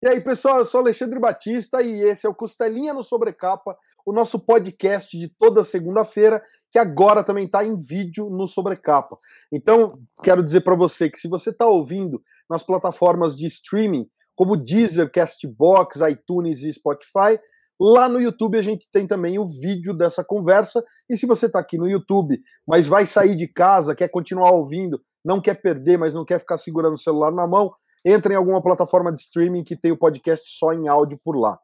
[0.00, 4.12] E aí, pessoal, eu sou Alexandre Batista e esse é o Costelinha no Sobrecapa, o
[4.12, 6.40] nosso podcast de toda segunda-feira,
[6.70, 9.16] que agora também está em vídeo no Sobrecapa.
[9.52, 14.06] Então, quero dizer para você que se você está ouvindo nas plataformas de streaming,
[14.36, 17.40] como Deezer, Castbox, iTunes e Spotify,
[17.80, 20.82] Lá no YouTube a gente tem também o vídeo dessa conversa.
[21.08, 25.00] E se você está aqui no YouTube, mas vai sair de casa, quer continuar ouvindo,
[25.24, 27.70] não quer perder, mas não quer ficar segurando o celular na mão,
[28.04, 31.58] entra em alguma plataforma de streaming que tem o podcast só em áudio por lá.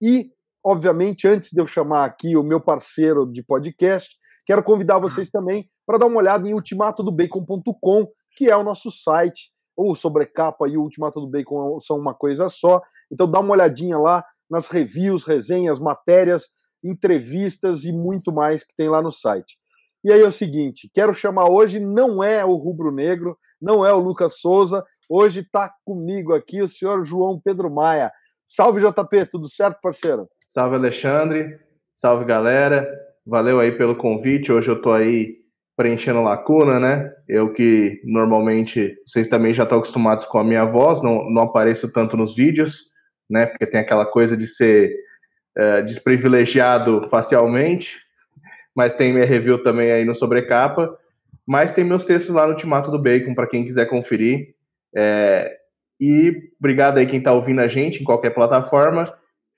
[0.00, 0.30] E,
[0.64, 4.10] obviamente, antes de eu chamar aqui o meu parceiro de podcast,
[4.46, 8.06] quero convidar vocês também para dar uma olhada em ultimatodobacon.com,
[8.36, 9.50] que é o nosso site.
[9.76, 12.80] O Sobrecapa e o Ultimato do Bacon são uma coisa só.
[13.10, 16.44] Então dá uma olhadinha lá nas reviews, resenhas, matérias,
[16.84, 19.56] entrevistas e muito mais que tem lá no site.
[20.04, 23.92] E aí é o seguinte, quero chamar hoje, não é o Rubro Negro, não é
[23.92, 28.10] o Lucas Souza, hoje está comigo aqui o senhor João Pedro Maia.
[28.44, 30.28] Salve JP, tudo certo, parceiro?
[30.46, 31.56] Salve Alexandre,
[31.94, 32.88] salve galera,
[33.24, 35.36] valeu aí pelo convite, hoje eu estou aí
[35.76, 37.12] preenchendo lacuna, né?
[37.28, 41.90] Eu que normalmente, vocês também já estão acostumados com a minha voz, não, não apareço
[41.90, 42.86] tanto nos vídeos,
[43.30, 43.46] né?
[43.46, 44.94] Porque tem aquela coisa de ser
[45.56, 48.00] é, desprivilegiado facialmente,
[48.74, 50.96] mas tem minha review também aí no Sobrecapa.
[51.46, 54.54] Mas tem meus textos lá no Ultimato do Bacon, para quem quiser conferir.
[54.94, 55.56] É,
[56.00, 59.12] e obrigado aí quem está ouvindo a gente em qualquer plataforma.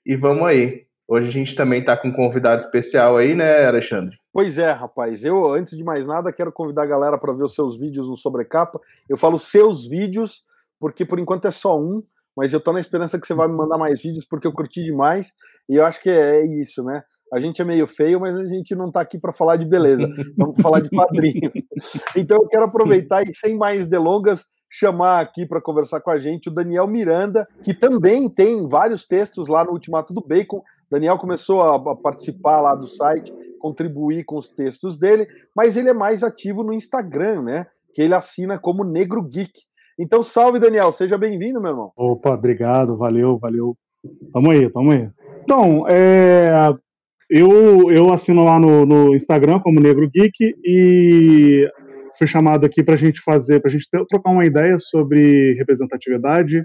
[0.05, 0.85] E vamos aí.
[1.07, 4.17] Hoje a gente também está com um convidado especial aí, né, Alexandre?
[4.33, 5.23] Pois é, rapaz.
[5.23, 8.17] Eu, antes de mais nada, quero convidar a galera para ver os seus vídeos no
[8.17, 8.79] Sobrecapa.
[9.07, 10.43] Eu falo seus vídeos,
[10.79, 12.03] porque por enquanto é só um,
[12.35, 14.83] mas eu tô na esperança que você vai me mandar mais vídeos porque eu curti
[14.83, 15.31] demais
[15.69, 17.03] e eu acho que é, é isso, né?
[17.33, 20.07] A gente é meio feio, mas a gente não tá aqui para falar de beleza,
[20.37, 21.51] vamos falar de quadrinho.
[22.15, 26.49] Então eu quero aproveitar e sem mais delongas chamar aqui para conversar com a gente
[26.49, 30.61] o Daniel Miranda, que também tem vários textos lá no Ultimato do Bacon.
[30.89, 35.93] Daniel começou a participar lá do site, contribuir com os textos dele, mas ele é
[35.93, 37.67] mais ativo no Instagram, né?
[37.93, 39.53] Que ele assina como Negro Geek.
[39.97, 40.91] Então, salve, Daniel.
[40.91, 41.91] Seja bem-vindo, meu irmão.
[41.95, 42.97] Opa, obrigado.
[42.97, 43.77] Valeu, valeu.
[44.33, 45.09] Tamo aí, tamo aí.
[45.43, 46.73] Então, é,
[47.29, 51.69] eu, eu assino lá no, no Instagram como Negro Geek e
[52.17, 55.53] fui chamado aqui para a gente fazer, para a gente ter, trocar uma ideia sobre
[55.53, 56.63] representatividade,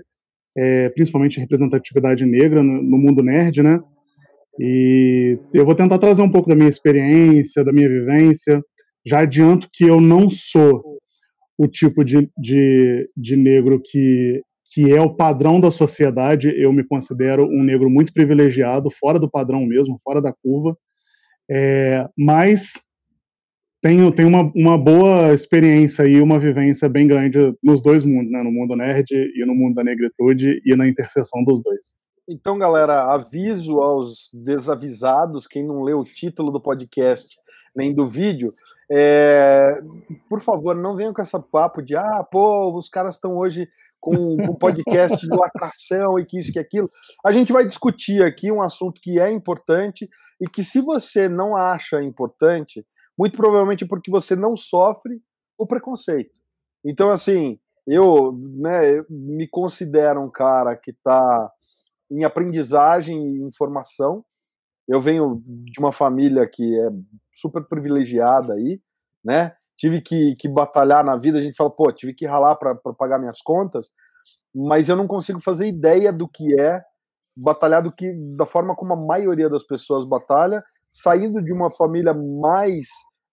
[0.57, 3.81] é, principalmente representatividade negra no, no, mundo nerd, né?
[4.59, 8.61] E eu vou tentar trazer um pouco da minha experiência, da minha vivência.
[9.07, 10.90] Já adianto que eu não sou
[11.61, 16.51] o tipo de, de, de negro que, que é o padrão da sociedade.
[16.57, 20.75] Eu me considero um negro muito privilegiado, fora do padrão mesmo, fora da curva.
[21.51, 22.81] É, mas
[23.83, 28.43] tenho, tenho uma, uma boa experiência e uma vivência bem grande nos dois mundos, né?
[28.43, 31.93] no mundo nerd e no mundo da negritude e na interseção dos dois.
[32.27, 37.37] Então, galera, aviso aos desavisados, quem não leu o título do podcast
[37.75, 38.53] nem do vídeo,
[38.93, 39.81] é,
[40.29, 43.69] por favor, não venham com essa papo de ah, pô, os caras estão hoje
[44.01, 46.91] com um podcast de lacração e que isso que aquilo.
[47.25, 50.09] A gente vai discutir aqui um assunto que é importante
[50.41, 52.85] e que se você não acha importante,
[53.17, 55.23] muito provavelmente porque você não sofre
[55.57, 56.41] o preconceito.
[56.85, 61.51] Então, assim, eu né, me considero um cara que está
[62.11, 64.25] em aprendizagem e informação.
[64.91, 66.91] Eu venho de uma família que é
[67.33, 68.81] super privilegiada aí,
[69.25, 69.55] né?
[69.79, 73.21] Tive que, que batalhar na vida, a gente fala, pô, tive que ralar para pagar
[73.21, 73.89] minhas contas,
[74.53, 76.83] mas eu não consigo fazer ideia do que é
[77.37, 82.13] batalhar do que da forma como a maioria das pessoas batalha, saindo de uma família
[82.13, 82.89] mais,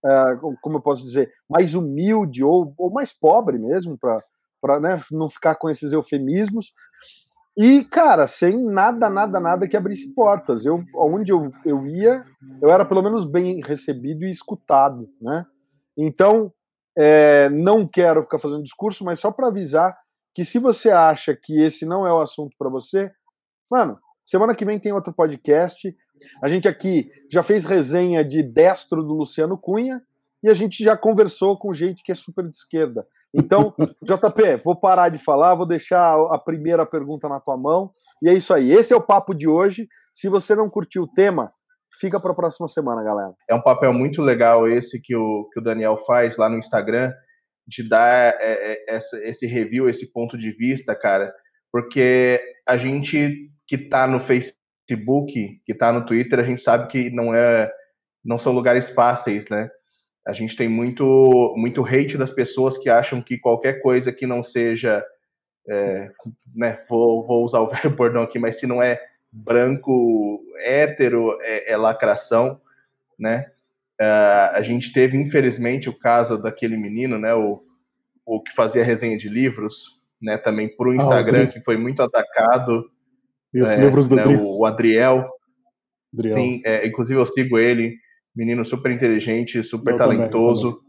[0.06, 5.28] uh, como eu posso dizer, mais humilde ou, ou mais pobre mesmo, para né, não
[5.28, 6.72] ficar com esses eufemismos.
[7.58, 10.64] E, cara, sem nada, nada, nada que abrisse portas.
[10.64, 12.24] Eu, onde eu, eu ia,
[12.62, 15.44] eu era pelo menos bem recebido e escutado, né?
[15.98, 16.54] Então,
[16.96, 19.98] é, não quero ficar fazendo discurso, mas só para avisar
[20.36, 23.12] que se você acha que esse não é o assunto para você,
[23.72, 25.96] mano, semana que vem tem outro podcast.
[26.44, 30.00] A gente aqui já fez resenha de Destro do Luciano Cunha
[30.44, 33.08] e a gente já conversou com gente que é super de esquerda.
[33.34, 37.92] Então, JP, vou parar de falar, vou deixar a primeira pergunta na tua mão.
[38.22, 38.72] E é isso aí.
[38.72, 39.88] Esse é o papo de hoje.
[40.14, 41.52] Se você não curtiu o tema,
[42.00, 43.34] fica para a próxima semana, galera.
[43.50, 47.12] É um papel muito legal esse que o, que o Daniel faz lá no Instagram,
[47.68, 51.34] de dar é, é, esse review, esse ponto de vista, cara,
[51.72, 55.34] porque a gente que está no Facebook,
[55.66, 57.70] que está no Twitter, a gente sabe que não é,
[58.24, 59.70] não são lugares fáceis, né?
[60.28, 64.44] A gente tem muito, muito hate das pessoas que acham que qualquer coisa que não
[64.44, 65.02] seja
[65.68, 66.10] é,
[66.56, 69.00] né, vou, vou usar o velho bordão aqui, mas se não é
[69.32, 72.60] branco hétero, é, é lacração,
[73.18, 73.52] né?
[74.00, 77.64] Uh, a gente teve, infelizmente, o caso daquele menino, né, o,
[78.26, 81.78] o que fazia resenha de livros, né, também por um ah, Instagram ah, que foi
[81.78, 82.92] muito atacado.
[83.54, 85.28] E os é, livros do né, o, Adriel.
[86.14, 86.36] Adriel.
[86.36, 87.98] Sim, é, inclusive eu sigo ele,
[88.38, 90.74] menino super inteligente, super eu talentoso.
[90.74, 90.88] Também, também.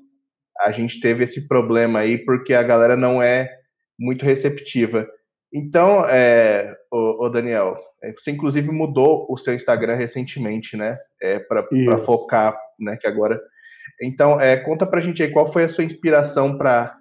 [0.60, 3.48] A gente teve esse problema aí porque a galera não é
[3.98, 5.08] muito receptiva.
[5.52, 10.98] Então, é, o, o Daniel, é, você inclusive mudou o seu Instagram recentemente, né?
[11.22, 11.66] É, para
[12.04, 12.98] focar, né?
[13.00, 13.40] Que agora.
[14.02, 16.94] Então, é, conta pra gente aí qual foi a sua inspiração para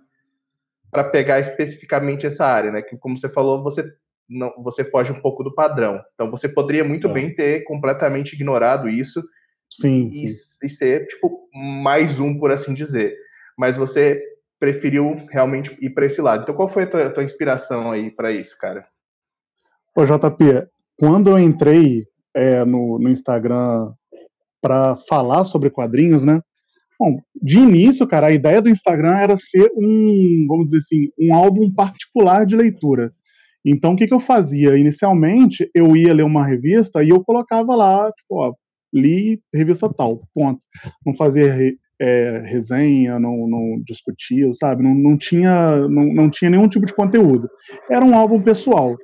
[0.90, 2.82] para pegar especificamente essa área, né?
[2.82, 3.84] Que como você falou, você
[4.30, 6.02] não, você foge um pouco do padrão.
[6.14, 7.14] Então, você poderia muito é.
[7.14, 9.22] bem ter completamente ignorado isso
[9.70, 10.66] sim, e, sim.
[10.66, 13.16] e ser tipo mais um, por assim dizer.
[13.58, 14.22] Mas você
[14.60, 16.44] preferiu realmente ir para esse lado.
[16.44, 18.88] Então, qual foi a tua, tua inspiração aí para isso, cara?
[19.96, 20.68] Ô, JP,
[20.98, 22.06] quando eu entrei
[22.36, 23.94] é, no, no Instagram
[24.62, 26.42] para falar sobre quadrinhos, né?
[27.00, 31.34] Bom, de início, cara, a ideia do Instagram era ser um, vamos dizer assim, um
[31.34, 33.14] álbum particular de leitura.
[33.64, 34.78] Então, o que, que eu fazia?
[34.78, 38.54] Inicialmente, eu ia ler uma revista e eu colocava lá, tipo, ó,
[38.94, 40.60] li revista tal, ponto.
[41.06, 41.54] Não fazia
[42.00, 44.84] é, resenha, não, não discutia, sabe?
[44.84, 47.50] Não, não, tinha, não, não tinha nenhum tipo de conteúdo.
[47.90, 48.96] Era um álbum pessoal.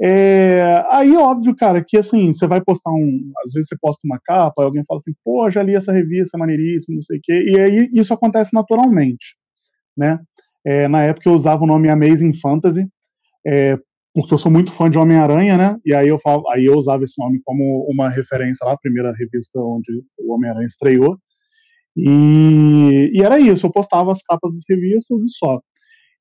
[0.00, 3.32] É, aí, óbvio, cara, que assim, você vai postar um.
[3.44, 6.38] Às vezes você posta uma capa, alguém fala assim, pô, já li essa revista, é
[6.38, 7.44] maneiríssimo, não sei o quê.
[7.48, 9.36] E aí isso acontece naturalmente,
[9.96, 10.20] né?
[10.64, 12.86] É, na época eu usava o nome Amazing Fantasy,
[13.46, 13.76] é,
[14.22, 15.76] porque eu sou muito fã de Homem-Aranha, né?
[15.84, 19.12] E aí eu, falo, aí eu usava esse nome como uma referência lá, a primeira
[19.12, 21.16] revista onde o Homem-Aranha estreou.
[21.96, 25.60] E, e, era isso, eu postava as capas das revistas e só.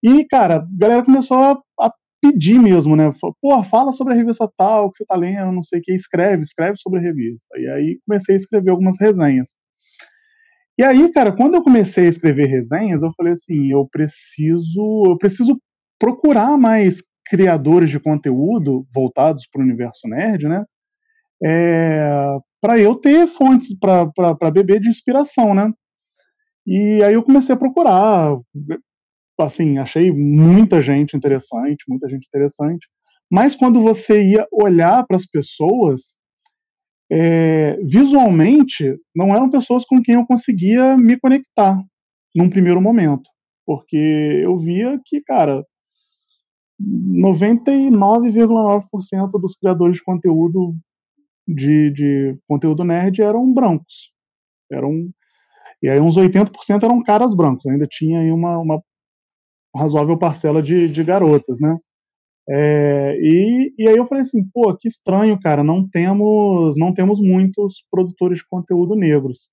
[0.04, 1.92] E, cara, a galera começou a, a
[2.22, 3.12] pedir mesmo, né?
[3.42, 6.44] Pô, fala sobre a revista tal, que você tá lendo, não sei o que, escreve,
[6.44, 7.48] escreve sobre a revista.
[7.58, 9.56] E aí comecei a escrever algumas resenhas.
[10.78, 15.18] E aí, cara, quando eu comecei a escrever resenhas, eu falei assim, eu preciso, eu
[15.18, 15.60] preciso
[16.00, 20.66] procurar mais criadores de conteúdo voltados para o universo nerd, né?
[21.44, 25.72] É, para eu ter fontes para beber de inspiração, né?
[26.66, 28.36] E aí eu comecei a procurar,
[29.40, 32.88] assim, achei muita gente interessante, muita gente interessante.
[33.32, 36.18] Mas quando você ia olhar para as pessoas,
[37.12, 41.82] é, visualmente, não eram pessoas com quem eu conseguia me conectar
[42.36, 43.30] num primeiro momento.
[43.66, 45.64] Porque eu via que, cara,
[46.82, 50.76] 99,9% dos criadores de conteúdo
[51.48, 54.12] de, de conteúdo nerd eram brancos.
[54.72, 55.10] Eram,
[55.82, 58.82] e aí uns 80% eram caras brancos, ainda tinha aí uma, uma
[59.76, 61.78] razoável parcela de, de garotas, né?
[62.50, 67.20] É, e, e aí eu falei assim, pô, que estranho, cara, não temos, não temos
[67.20, 69.50] muitos produtores de conteúdo negros.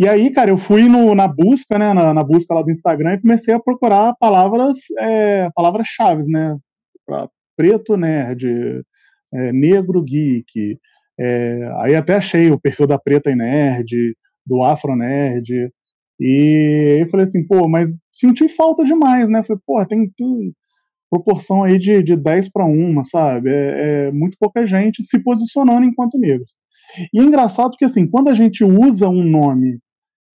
[0.00, 3.14] E aí, cara, eu fui no, na busca, né, na, na, busca lá do Instagram
[3.14, 6.56] e comecei a procurar palavras, é, palavras-chave, né,
[7.54, 8.82] preto nerd,
[9.34, 10.78] é, negro geek,
[11.18, 14.16] é, aí até achei o perfil da Preta e Nerd,
[14.46, 15.70] do Afro Nerd,
[16.18, 19.42] e eu falei assim, pô, mas senti falta demais, né?
[19.42, 20.54] Falei, pô, tem, tem
[21.10, 23.50] proporção aí de, de 10 para 1, sabe?
[23.50, 26.54] É, é, muito pouca gente se posicionando enquanto negros.
[27.12, 29.78] E é engraçado que, assim, quando a gente usa um nome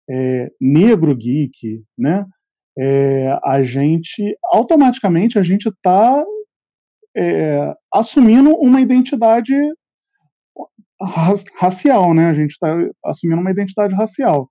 [0.10, 2.26] é, negro geek, né?
[2.78, 6.24] É, a gente, automaticamente, a gente está
[7.16, 9.56] é, assumindo uma identidade
[11.56, 12.28] racial, né?
[12.28, 14.50] A gente está assumindo uma identidade racial.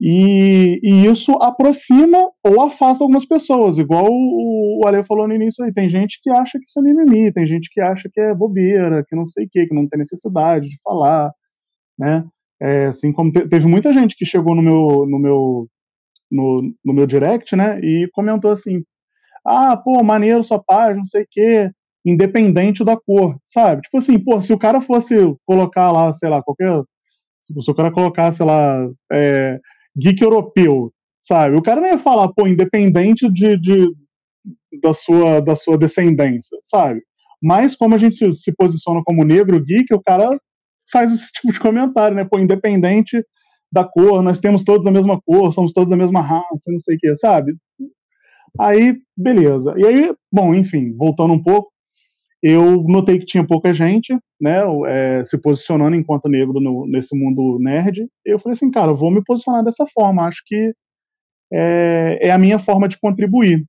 [0.00, 5.64] E, e, isso aproxima ou afasta algumas pessoas, igual o, o Ale falou no início
[5.64, 5.72] aí.
[5.72, 9.04] Tem gente que acha que isso é mimimi, tem gente que acha que é bobeira,
[9.06, 11.32] que não sei o que, que não tem necessidade de falar,
[11.98, 12.24] né?
[12.60, 15.68] É, assim como te, teve muita gente que chegou no meu, no meu,
[16.30, 17.80] no, no meu direct, né?
[17.80, 18.82] E comentou assim:
[19.44, 21.70] ah, pô, maneiro sua página, não sei o quê
[22.04, 23.82] independente da cor, sabe?
[23.82, 26.82] Tipo assim, pô, se o cara fosse colocar lá, sei lá, qualquer.
[27.60, 29.58] Se o cara colocasse lá é,
[29.96, 31.56] geek europeu, sabe?
[31.56, 33.90] O cara não ia falar, pô, independente de, de,
[34.82, 37.02] da, sua, da sua descendência, sabe?
[37.42, 40.28] Mas como a gente se, se posiciona como negro geek, o cara
[40.90, 42.24] faz esse tipo de comentário, né?
[42.24, 43.24] Pô, independente
[43.70, 46.96] da cor, nós temos todos a mesma cor, somos todos da mesma raça, não sei
[46.96, 47.54] o que, sabe?
[48.58, 49.74] Aí, beleza.
[49.76, 51.70] E aí, bom, enfim, voltando um pouco,
[52.42, 57.58] eu notei que tinha pouca gente, né, é, se posicionando enquanto negro no, nesse mundo
[57.60, 58.08] nerd.
[58.24, 60.26] Eu falei assim, cara, vou me posicionar dessa forma.
[60.26, 60.72] Acho que
[61.52, 63.64] é, é, a minha forma de contribuir.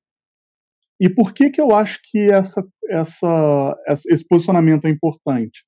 [0.99, 3.77] e por que, que eu acho que essa, essa,
[4.09, 5.63] esse posicionamento é importante?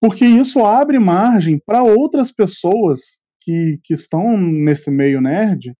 [0.00, 5.74] Porque isso abre margem para outras pessoas que, que estão nesse meio nerd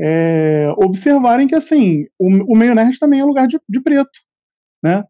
[0.00, 4.18] é, observarem que assim o, o, meio nerd também é lugar de, de preto,
[4.82, 5.02] né?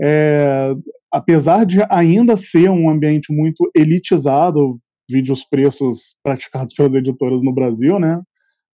[0.00, 0.74] É,
[1.12, 4.78] apesar de ainda ser um ambiente muito elitizado,
[5.10, 8.20] vide os preços praticados pelas editoras no Brasil, né?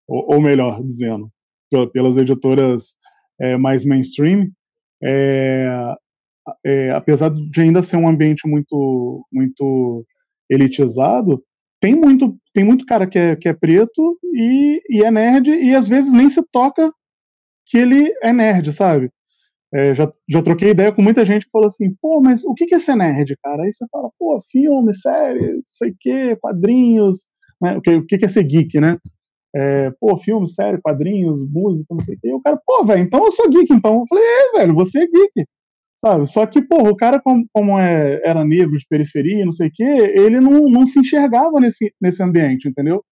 [0.07, 1.31] Ou, ou melhor dizendo,
[1.93, 2.97] pelas editoras
[3.41, 4.49] é, mais mainstream,
[5.03, 5.95] é,
[6.65, 10.05] é, apesar de ainda ser um ambiente muito, muito
[10.51, 11.43] elitizado,
[11.81, 15.75] tem muito, tem muito cara que é, que é preto e, e é nerd e
[15.75, 16.93] às vezes nem se toca
[17.67, 19.11] que ele é nerd, sabe?
[19.73, 22.73] É, já, já troquei ideia com muita gente que falou assim, pô, mas o que,
[22.73, 23.65] é ser nerd, cara?
[23.65, 27.27] Aí você fala, pô, filme, série, sei o quê, quadrinhos,
[27.61, 27.77] né?
[27.77, 28.97] o, que, o que, que é ser geek, né?
[29.57, 32.29] É, pô, filme, série, quadrinhos, música, não sei o quê.
[32.29, 34.01] E o cara, pô, velho, então eu sou geek, então.
[34.01, 35.47] Eu falei, é, velho, você é geek
[36.05, 36.27] sabe?
[36.27, 39.73] Só que, porra, o cara, como, como é, era negro de periferia, não sei o
[39.73, 43.03] quê, ele não, não se enxergava nesse, nesse ambiente, entendeu?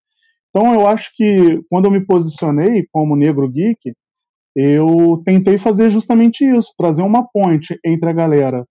[0.50, 3.94] Então, eu acho que quando eu me posicionei como negro geek,
[4.54, 8.66] eu tentei fazer justamente isso, trazer uma ponte entre a galera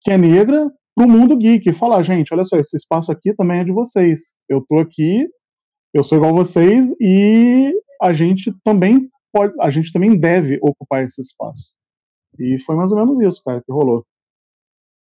[0.00, 3.60] que é negra para o mundo geek, falar, gente, olha só, esse espaço aqui também
[3.60, 4.34] é de vocês.
[4.48, 5.28] Eu tô aqui,
[5.92, 11.04] eu sou igual a vocês e a gente também pode, a gente também deve ocupar
[11.04, 11.72] esse espaço.
[12.38, 14.04] E foi mais ou menos isso, cara, que rolou.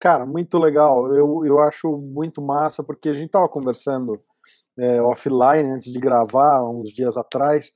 [0.00, 1.14] Cara, muito legal.
[1.14, 4.19] Eu, eu acho muito massa, porque a gente tava conversando
[4.79, 7.73] é, offline antes de gravar, uns dias atrás,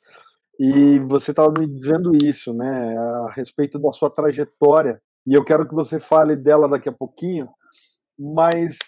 [0.59, 5.69] e você estava me dizendo isso, né, a respeito da sua trajetória, e eu quero
[5.69, 7.49] que você fale dela daqui a pouquinho,
[8.19, 8.79] mas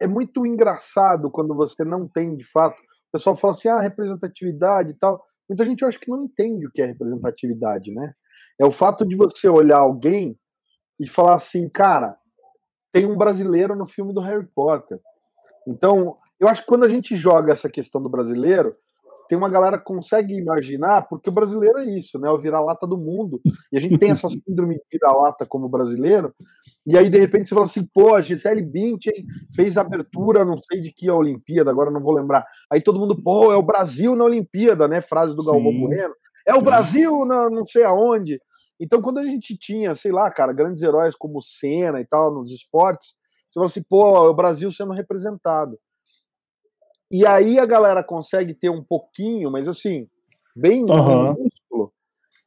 [0.00, 4.90] é muito engraçado quando você não tem, de fato, o pessoal fala assim, ah, representatividade
[4.90, 8.12] e tal, muita gente eu acho que não entende o que é representatividade, né,
[8.58, 10.38] é o fato de você olhar alguém
[10.98, 12.16] e falar assim, cara,
[12.92, 14.98] tem um brasileiro no filme do Harry Potter.
[15.66, 18.72] Então, eu acho que quando a gente joga essa questão do brasileiro,
[19.28, 22.30] tem uma galera que consegue imaginar, porque o brasileiro é isso, né?
[22.30, 23.40] O vira-lata do mundo.
[23.72, 26.32] E a gente tem essa síndrome de vira-lata como brasileiro.
[26.86, 29.24] E aí, de repente, você fala assim, pô, a Gisele Bündchen
[29.54, 32.46] fez abertura, não sei de que a Olimpíada, agora não vou lembrar.
[32.70, 35.00] Aí todo mundo, pô, é o Brasil na Olimpíada, né?
[35.00, 36.14] Frase do Galvão Bueno.
[36.46, 38.40] É o Brasil na não sei aonde.
[38.78, 42.52] Então, quando a gente tinha, sei lá, cara, grandes heróis como Senna e tal nos
[42.52, 43.14] esportes,
[43.50, 45.78] você fala assim, pô, o Brasil sendo representado.
[47.10, 50.08] E aí a galera consegue ter um pouquinho, mas assim,
[50.54, 51.48] bem uhum.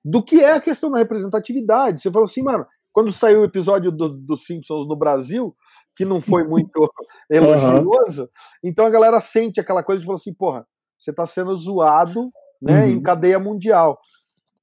[0.03, 2.01] do que é a questão da representatividade.
[2.01, 5.55] Você fala assim, mano, quando saiu o episódio dos do Simpsons no Brasil,
[5.95, 6.91] que não foi muito
[7.29, 8.29] elogioso, uhum.
[8.63, 12.29] então a galera sente aquela coisa de falar assim, porra, você tá sendo zoado
[12.61, 12.89] né, uhum.
[12.91, 13.99] em cadeia mundial.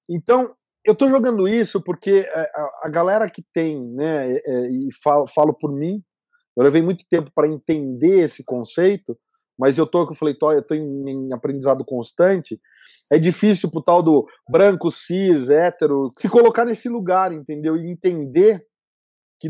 [0.08, 2.50] Então, eu estou jogando isso porque é,
[2.82, 6.02] a, galera que tem, né, é, é, e falo, falo por mim,
[6.56, 9.18] eu levei muito tempo para entender esse conceito,
[9.58, 12.60] mas eu tô, eu falei, tô, eu tô em, em aprendizado constante.
[13.10, 17.76] É difícil pro tal do branco, cis, hétero, se colocar nesse lugar, entendeu?
[17.76, 18.64] E entender
[19.40, 19.48] que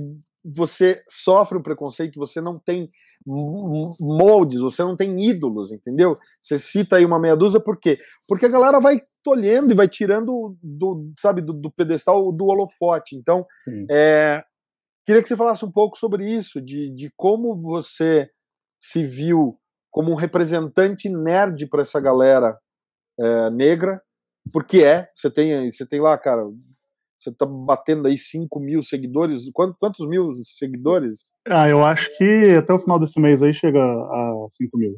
[0.55, 2.91] você sofre o preconceito, você não tem
[3.27, 6.17] moldes, você não tem ídolos, entendeu?
[6.41, 7.99] Você cita aí uma meia dúzia, por quê?
[8.29, 13.17] Porque a galera vai tolhendo e vai tirando do, sabe, do, do pedestal do holofote.
[13.17, 13.45] Então,
[13.91, 14.45] é,
[15.05, 18.29] queria que você falasse um pouco sobre isso, de, de como você
[18.79, 19.59] se viu
[19.91, 22.57] como um representante nerd para essa galera
[23.19, 24.01] é, negra,
[24.53, 26.43] porque é, você tem, você tem lá, cara,
[27.27, 29.51] você tá batendo aí 5 mil seguidores.
[29.53, 31.25] Quantos, quantos mil seguidores?
[31.47, 34.97] Ah, eu acho que até o final desse mês aí chega a 5 mil.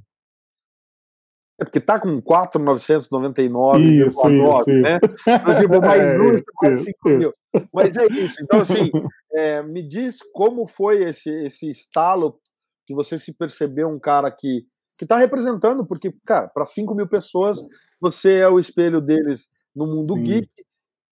[1.61, 5.01] É porque tá com 4,999, né?
[5.27, 7.35] Então, tipo, mais é, um, mais 5 mil.
[7.75, 8.37] Mas é isso.
[8.43, 8.93] Então, assim,
[9.33, 12.39] é, me diz como foi esse, esse estalo
[12.87, 14.69] que você se percebeu um cara que
[14.99, 17.61] que está representando, porque, cara, para 5 mil pessoas,
[18.01, 20.25] você é o espelho deles no mundo Sim.
[20.25, 20.51] geek,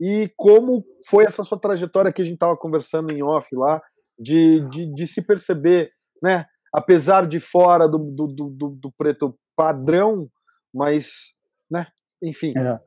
[0.00, 3.80] e como foi essa sua trajetória que a gente estava conversando em off lá,
[4.18, 5.88] de, de, de, se perceber,
[6.22, 6.46] né?
[6.74, 10.28] Apesar de fora do, do, do, do preto padrão,
[10.74, 11.34] mas,
[11.70, 11.86] né?
[12.22, 12.52] Enfim.
[12.56, 12.78] É.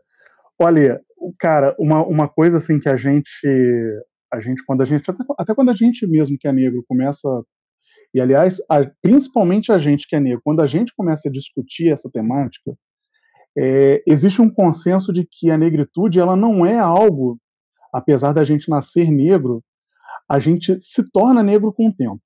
[0.62, 1.02] Olha,
[1.40, 3.48] cara, uma, uma coisa assim que a gente,
[4.32, 7.28] a gente quando a gente até, até quando a gente mesmo que é negro começa
[8.14, 11.92] e aliás, a, principalmente a gente que é negro, quando a gente começa a discutir
[11.92, 12.74] essa temática,
[13.58, 17.40] é, existe um consenso de que a negritude ela não é algo,
[17.94, 19.64] apesar da gente nascer negro,
[20.30, 22.22] a gente se torna negro com o tempo.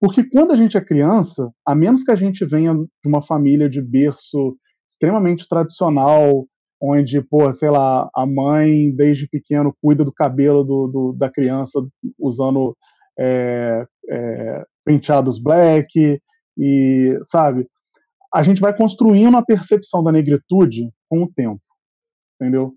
[0.00, 3.68] Porque quando a gente é criança, a menos que a gente venha de uma família
[3.68, 4.56] de berço
[4.88, 6.46] extremamente tradicional,
[6.80, 11.78] onde, pô, sei lá, a mãe desde pequeno cuida do cabelo do, do da criança
[12.18, 12.74] usando
[13.18, 16.18] é, é, penteados black
[16.56, 17.68] e, sabe,
[18.32, 21.60] a gente vai construindo a percepção da negritude com o tempo,
[22.40, 22.74] entendeu?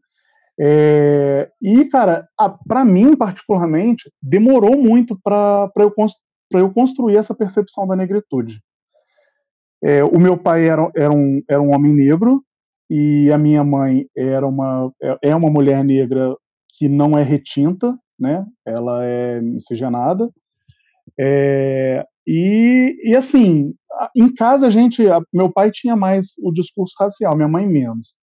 [0.60, 2.28] É, e, cara,
[2.68, 5.94] para mim, particularmente, demorou muito para eu,
[6.54, 8.60] eu construir essa percepção da negritude.
[9.84, 12.44] É, o meu pai era, era, um, era um homem negro
[12.90, 16.36] e a minha mãe era uma, é, é uma mulher negra
[16.78, 18.46] que não é retinta, né?
[18.66, 20.30] Ela é miscigenada.
[21.20, 23.74] É, e, e assim,
[24.16, 28.16] em casa a gente, meu pai tinha mais o discurso racial, minha mãe menos.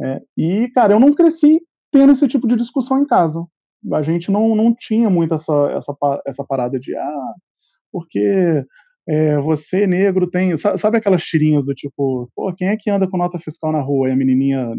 [0.00, 1.60] É, e, cara, eu não cresci
[1.92, 3.44] tendo esse tipo de discussão em casa.
[3.92, 5.94] A gente não, não tinha muito essa, essa,
[6.26, 7.34] essa parada de, ah,
[7.92, 8.64] porque
[9.08, 10.56] é, você negro tem.
[10.56, 14.08] Sabe aquelas tirinhas do tipo, pô, quem é que anda com nota fiscal na rua?
[14.08, 14.74] E a menininha,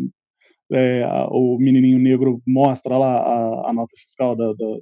[0.71, 4.77] é, o menininho negro mostra lá a, a nota fiscal da, da,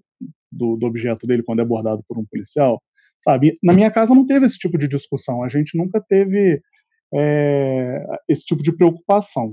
[0.52, 2.82] do, do objeto dele quando é abordado por um policial
[3.20, 3.58] sabe?
[3.62, 6.62] Na minha casa não teve esse tipo de discussão, a gente nunca teve
[7.14, 9.52] é, esse tipo de preocupação,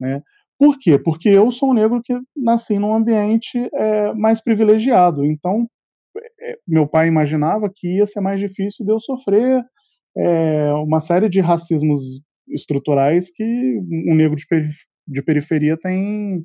[0.00, 0.22] né?
[0.58, 0.98] Por quê?
[0.98, 5.66] Porque eu sou um negro que nasci num ambiente é, mais privilegiado, então
[6.40, 9.64] é, meu pai imaginava que ia ser mais difícil de eu sofrer
[10.16, 14.68] é, uma série de racismos estruturais que um negro de, peri
[15.08, 16.44] de periferia tem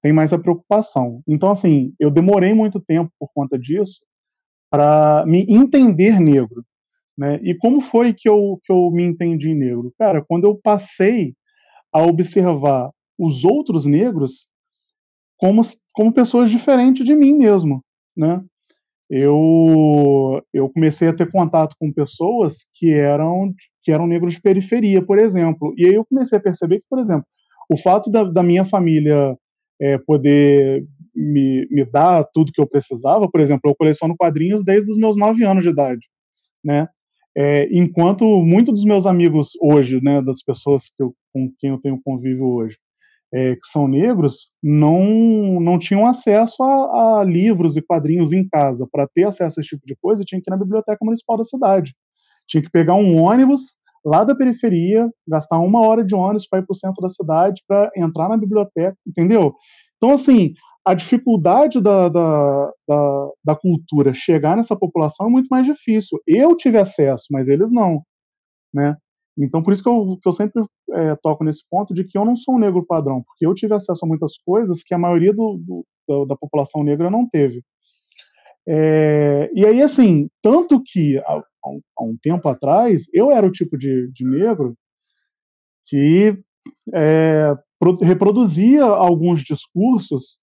[0.00, 1.22] tem mais a preocupação.
[1.26, 3.98] Então, assim, eu demorei muito tempo por conta disso
[4.70, 6.64] para me entender negro.
[7.16, 7.40] Né?
[7.42, 9.92] E como foi que eu, que eu me entendi negro?
[9.98, 11.34] Cara, quando eu passei
[11.92, 14.46] a observar os outros negros
[15.36, 17.82] como, como pessoas diferentes de mim mesmo,
[18.16, 18.42] né?
[19.10, 25.02] Eu, eu comecei a ter contato com pessoas que eram, que eram negros de periferia,
[25.02, 25.74] por exemplo.
[25.78, 27.24] E aí eu comecei a perceber que, por exemplo,
[27.70, 29.34] o fato da, da minha família
[29.80, 30.84] é, poder
[31.18, 33.28] me, me dar tudo que eu precisava.
[33.28, 36.06] Por exemplo, eu coleciono quadrinhos desde os meus nove anos de idade,
[36.64, 36.88] né?
[37.36, 41.78] É, enquanto muitos dos meus amigos hoje, né, das pessoas que eu, com quem eu
[41.78, 42.76] tenho convívio hoje,
[43.32, 48.88] é, que são negros, não, não tinham acesso a, a livros e quadrinhos em casa.
[48.90, 51.44] Para ter acesso a esse tipo de coisa, tinha que ir na biblioteca municipal da
[51.44, 51.94] cidade.
[52.48, 56.66] Tinha que pegar um ônibus lá da periferia, gastar uma hora de ônibus para ir
[56.66, 59.54] para o centro da cidade, para entrar na biblioteca, entendeu?
[59.98, 60.54] Então, assim,
[60.88, 66.18] a dificuldade da, da, da, da, cultura chegar nessa população é muito mais difícil.
[66.26, 68.02] Eu tive acesso, mas eles não,
[68.72, 68.96] né?
[69.38, 72.24] Então, por isso que eu, que eu sempre é, toco nesse ponto de que eu
[72.24, 75.32] não sou um negro padrão, porque eu tive acesso a muitas coisas que a maioria
[75.32, 75.60] do,
[76.08, 77.62] do, da população negra não teve.
[78.66, 83.76] É, e aí, assim, tanto que há, há, um tempo atrás, eu era o tipo
[83.76, 84.74] de, de negro
[85.86, 86.34] que
[86.94, 87.54] é,
[88.02, 90.38] reproduzia alguns discursos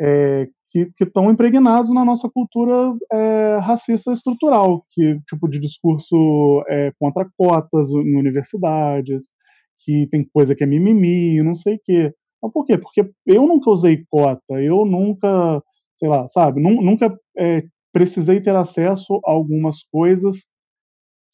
[0.00, 6.92] é, que estão impregnados na nossa cultura é, racista estrutural, que tipo de discurso é,
[6.98, 9.32] contra cotas em universidades,
[9.78, 12.14] que tem coisa que é mimimi, não sei o quê.
[12.42, 12.76] Mas por quê?
[12.76, 15.62] Porque eu nunca usei cota, eu nunca,
[15.96, 20.46] sei lá, sabe, nunca é, precisei ter acesso a algumas coisas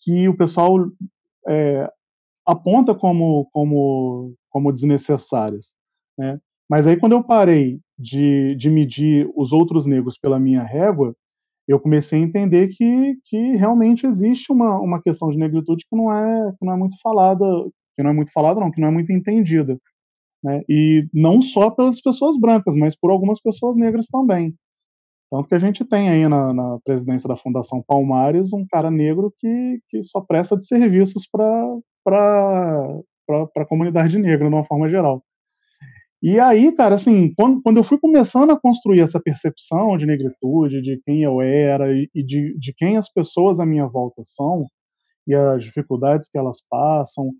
[0.00, 0.76] que o pessoal
[1.48, 1.90] é,
[2.46, 5.74] aponta como, como, como desnecessárias.
[6.16, 6.38] Né?
[6.72, 11.14] Mas aí, quando eu parei de, de medir os outros negros pela minha régua,
[11.68, 16.10] eu comecei a entender que, que realmente existe uma, uma questão de negritude que não
[16.10, 17.44] é que não é muito falada,
[17.94, 19.76] que não é muito falada, não, que não é muito entendida,
[20.42, 20.62] né?
[20.66, 24.54] E não só pelas pessoas brancas, mas por algumas pessoas negras também.
[25.30, 29.30] Tanto que a gente tem aí na, na presidência da Fundação Palmares um cara negro
[29.36, 31.76] que, que só presta de serviços para
[33.58, 35.22] a comunidade negra, de uma forma geral.
[36.22, 40.80] E aí, cara, assim, quando, quando eu fui começando a construir essa percepção de negritude,
[40.80, 44.64] de quem eu era e, de, de quem as pessoas à minha volta são,
[45.26, 47.32] e as dificuldades que elas passam,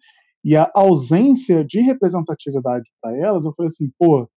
[0.45, 4.29] e a ausência de representatividade para elas, eu falei assim, pô,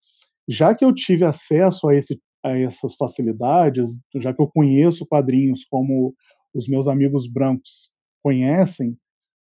[0.47, 5.65] já que eu tive acesso a, esse, a essas facilidades, já que eu conheço quadrinhos
[5.65, 6.13] como
[6.53, 7.91] os meus amigos brancos
[8.23, 8.95] conhecem,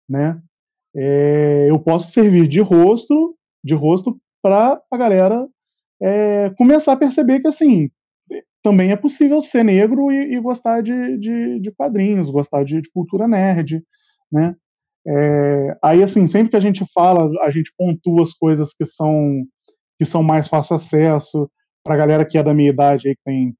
[0.09, 0.41] né,
[0.95, 5.47] é, eu posso servir de rosto, de rosto para a galera
[5.99, 7.89] é, começar a perceber que assim
[8.61, 12.91] também é possível ser negro e, e gostar de, de, de, quadrinhos, gostar de, de
[12.91, 13.83] cultura nerd,
[14.31, 14.55] né?
[15.07, 19.43] É, aí assim sempre que a gente fala, a gente pontua as coisas que são
[19.97, 21.49] que são mais fácil acesso
[21.83, 23.55] para a galera que é da minha idade aí que tem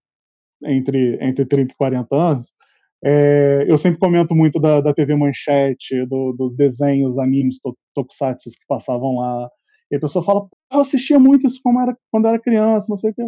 [0.66, 2.52] entre entre 30 e 40 anos.
[3.04, 7.58] É, eu sempre comento muito da, da TV Manchete, do, dos desenhos, animes,
[7.96, 9.50] tokusatsu que passavam lá,
[9.98, 13.14] A pessoa fala, eu assistia muito isso quando era, quando era criança, não sei o
[13.14, 13.24] que.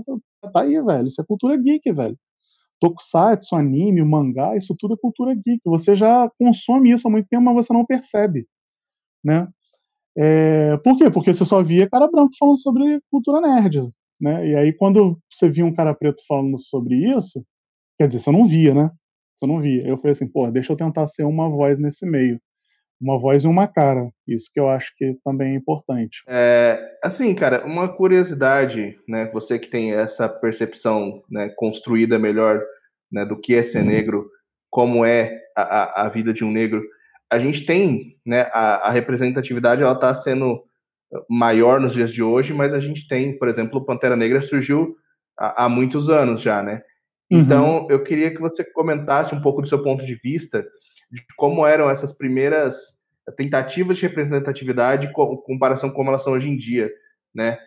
[0.54, 2.18] Tá aí, velho, isso é cultura geek, velho.
[2.80, 5.62] Tokusatsu, anime, mangá, isso tudo é cultura geek.
[5.66, 8.48] Você já consome isso há muito tempo, mas você não percebe,
[9.24, 9.48] né?
[10.18, 11.12] É, por quê?
[11.12, 14.48] Porque você só via cara branco falando sobre cultura nerd, né?
[14.50, 17.44] E aí quando você via um cara preto falando sobre isso,
[18.00, 18.92] quer dizer, você não via, né?
[19.36, 19.88] Você não via.
[19.88, 22.40] Eu falei assim, pô, deixa eu tentar ser uma voz nesse meio
[23.00, 24.10] uma voz e uma cara.
[24.28, 26.24] Isso que eu acho que também é importante.
[26.28, 29.30] É, assim, cara, uma curiosidade, né?
[29.34, 32.62] Você que tem essa percepção né, construída melhor
[33.12, 33.86] né, do que é ser uhum.
[33.86, 34.30] negro,
[34.70, 36.84] como é a, a, vida de um negro.
[37.32, 38.50] A gente tem, né?
[38.52, 40.64] A, a representatividade ela está sendo
[41.30, 44.96] maior nos dias de hoje, mas a gente tem, por exemplo, o Pantera Negra surgiu
[45.38, 46.82] há, há muitos anos já, né?
[47.32, 47.40] Uhum.
[47.40, 47.88] Então, uhum.
[47.90, 50.66] eu queria que você comentasse um pouco do seu ponto de vista
[51.12, 52.98] de como eram essas primeiras
[53.36, 56.92] tentativas de representatividade em comparação com como elas são hoje em dia,
[57.34, 57.58] né?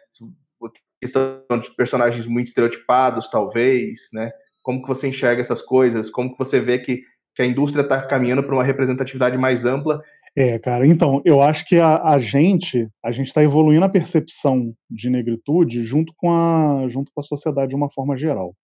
[1.00, 4.30] Questão de personagens muito estereotipados, talvez, né?
[4.62, 6.10] Como que você enxerga essas coisas?
[6.10, 7.02] Como que você vê que,
[7.34, 10.02] que a indústria está caminhando para uma representatividade mais ampla?
[10.36, 14.72] É, cara, então, eu acho que a, a gente a gente está evoluindo a percepção
[14.88, 18.54] de negritude junto com a, junto com a sociedade de uma forma geral.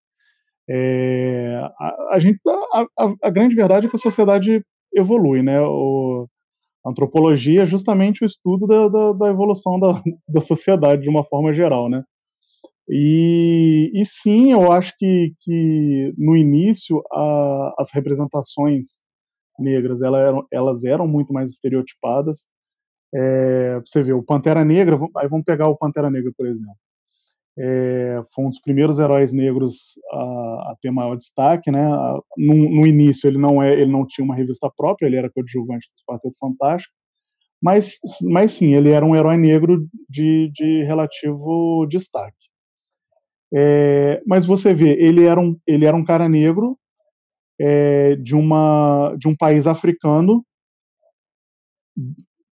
[0.69, 2.39] É, a, a, gente,
[2.81, 4.63] a, a, grande verdade é que a sociedade
[4.93, 5.61] evolui, né?
[5.61, 6.27] O,
[6.85, 11.23] a antropologia é justamente o estudo da, da, da evolução da, da sociedade de uma
[11.23, 12.03] forma geral, né?
[12.89, 19.01] E, e sim, eu acho que, que no início a, as representações
[19.59, 22.47] negras elas eram, elas eram muito mais estereotipadas.
[23.13, 26.77] É, você vê, o Pantera Negra, aí vamos pegar o Pantera Negra, por exemplo
[27.59, 31.87] é, foi um dos primeiros heróis negros a, a ter maior destaque, né?
[32.37, 35.89] No, no, início ele não é, ele não tinha uma revista própria, ele era coadjuvante
[35.89, 36.93] do Quarteto Fantástico,
[37.61, 42.37] mas, mas sim, ele era um herói negro de, de relativo destaque.
[43.51, 46.77] É, mas você vê, ele era um, ele era um cara negro
[47.59, 50.45] é, de uma de um país africano,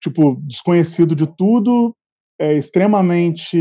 [0.01, 1.95] tipo desconhecido de tudo,
[2.39, 3.59] é, extremamente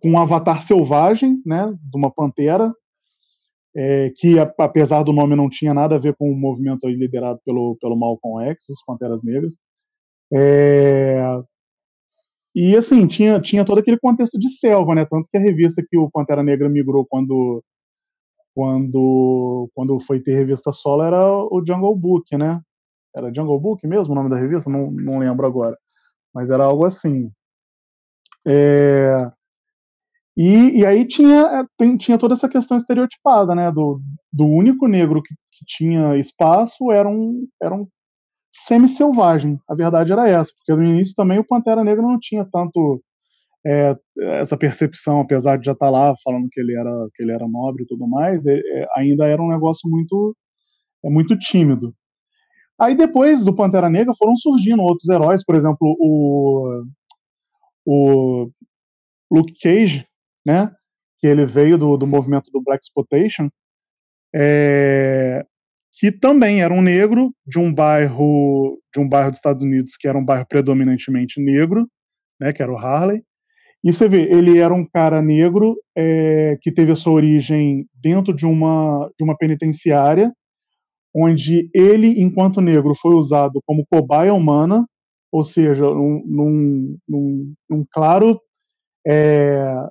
[0.00, 2.72] com um avatar selvagem, né, de uma pantera,
[3.76, 7.76] é, que apesar do nome não tinha nada a ver com o movimento liderado pelo,
[7.80, 9.56] pelo Malcolm X, os Panteras Negras.
[10.32, 11.22] É,
[12.54, 15.04] e assim, tinha, tinha todo aquele contexto de selva, né?
[15.04, 17.62] Tanto que a revista que o Pantera Negra migrou quando
[18.54, 22.60] quando quando foi ter revista solo era o Jungle Book, né?
[23.16, 24.68] Era Jungle Book mesmo o nome da revista?
[24.70, 25.78] Não, não lembro agora.
[26.34, 27.30] Mas era algo assim.
[28.46, 29.30] É,
[30.38, 33.72] e, e aí tinha, é, tem, tinha toda essa questão estereotipada, né?
[33.72, 34.00] Do,
[34.32, 37.88] do único negro que, que tinha espaço era um, era um
[38.52, 39.58] semi-selvagem.
[39.68, 43.02] A verdade era essa, porque no início também o Pantera Negra não tinha tanto
[43.66, 43.96] é,
[44.38, 47.48] essa percepção, apesar de já estar tá lá falando que ele era, que ele era
[47.48, 50.36] nobre e tudo mais, é, é, ainda era um negócio muito,
[51.04, 51.92] é, muito tímido.
[52.80, 56.84] Aí depois do Pantera Negra foram surgindo outros heróis, por exemplo, o,
[57.84, 58.50] o
[59.30, 60.07] Luke Cage,
[60.48, 60.72] né?
[61.18, 63.50] Que ele veio do, do movimento do Black Exploitation,
[64.34, 65.44] é,
[65.92, 70.08] que também era um negro de um bairro de um bairro dos Estados Unidos que
[70.08, 71.86] era um bairro predominantemente negro,
[72.40, 72.50] né?
[72.50, 73.22] Que era o Harley.
[73.84, 78.34] E você vê, ele era um cara negro é, que teve a sua origem dentro
[78.34, 80.32] de uma de uma penitenciária,
[81.14, 84.86] onde ele, enquanto negro, foi usado como cobaia humana,
[85.30, 88.40] ou seja, num, num, num, num claro
[89.06, 89.88] é,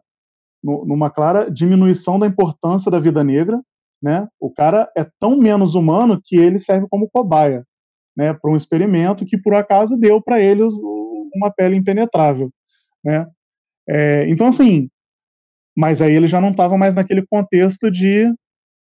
[0.63, 3.61] numa clara diminuição da importância da vida negra,
[4.01, 4.27] né?
[4.39, 7.63] O cara é tão menos humano que ele serve como cobaia,
[8.15, 8.33] né?
[8.33, 10.63] Para um experimento que por acaso deu para ele
[11.35, 12.49] uma pele impenetrável,
[13.03, 13.27] né?
[13.89, 14.89] É, então assim,
[15.75, 18.33] mas aí ele já não estava mais naquele contexto de,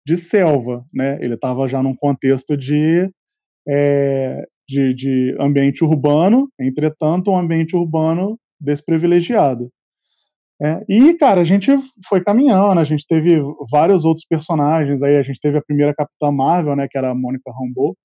[0.05, 1.19] de selva, né?
[1.21, 3.09] Ele estava já num contexto de,
[3.67, 9.69] é, de, de ambiente urbano, entretanto um ambiente urbano desprivilegiado.
[10.61, 11.71] É, e, cara, a gente
[12.07, 13.39] foi caminhando, a gente teve
[13.71, 17.15] vários outros personagens, aí a gente teve a primeira Capitã Marvel, né, que era a
[17.15, 17.95] Mônica Rambeau,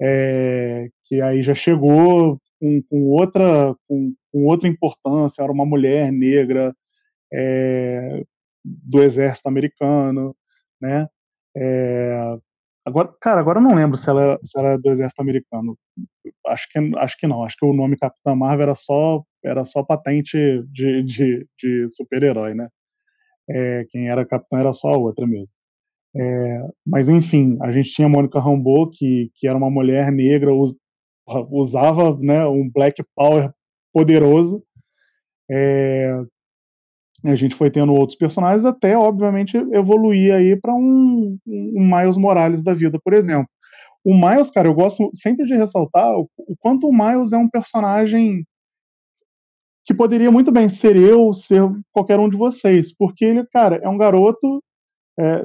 [0.00, 6.10] é, que aí já chegou com, com outra, com, com, outra importância, era uma mulher
[6.10, 6.74] negra
[7.32, 8.22] é,
[8.64, 10.34] do exército americano,
[10.80, 11.06] né,
[11.54, 12.38] é,
[12.84, 15.78] Agora, cara, agora eu não lembro se ela, se ela é do exército americano.
[16.46, 17.44] Acho que, acho que não.
[17.44, 20.36] Acho que o nome Capitã Marvel era só, era só patente
[20.72, 22.68] de, de, de super-herói, né?
[23.50, 25.52] É, quem era capitã era só a outra mesmo.
[26.16, 30.54] É, mas enfim, a gente tinha a Mônica Rambeau, que, que era uma mulher negra,
[30.54, 30.74] us,
[31.50, 33.52] usava né, um black power
[33.92, 34.62] poderoso,
[35.50, 36.14] É,
[37.24, 42.62] a gente foi tendo outros personagens até, obviamente, evoluir aí para um, um Miles Morales
[42.62, 43.48] da vida, por exemplo.
[44.04, 47.48] O Miles, cara, eu gosto sempre de ressaltar o, o quanto o Miles é um
[47.48, 48.44] personagem
[49.84, 53.88] que poderia muito bem ser eu, ser qualquer um de vocês, porque ele, cara, é
[53.88, 54.62] um garoto,
[55.18, 55.44] é,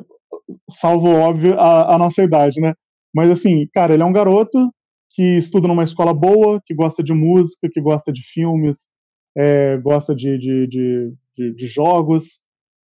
[0.70, 2.74] salvo óbvio a, a, nossa idade, né?
[3.13, 4.72] Mas assim, cara, ele é um garoto
[5.12, 8.90] que estuda numa escola boa, que gosta de música, que gosta de filmes,
[9.36, 12.41] é, gosta de, de, de, de, de jogos,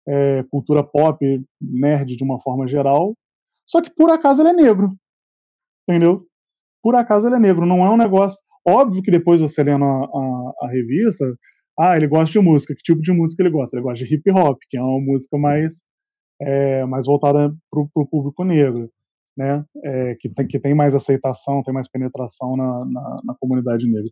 [0.08, 1.18] é, cultura pop,
[1.60, 3.14] nerd de uma forma geral.
[3.66, 4.94] Só que por acaso ele é negro,
[5.88, 6.24] entendeu?
[6.82, 8.38] Por acaso ele é negro, não é um negócio.
[8.66, 11.24] Óbvio que depois você lendo a, a, a, revista,
[11.78, 12.74] ah, ele gosta de música.
[12.74, 13.76] Que tipo de música ele gosta?
[13.76, 15.82] Ele gosta de hip hop, que é uma música mais,
[16.40, 18.88] é, mais voltada para o público negro,
[19.36, 19.64] né?
[19.84, 24.10] É, que, tem, que tem mais aceitação, tem mais penetração na, na, na comunidade negra.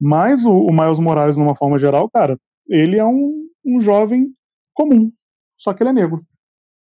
[0.00, 4.32] Mas o, o Miles Morales, numa forma geral, cara, ele é um, um jovem
[4.74, 5.12] comum,
[5.56, 6.24] só que ele é negro,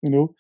[0.02, 0.34] entendeu?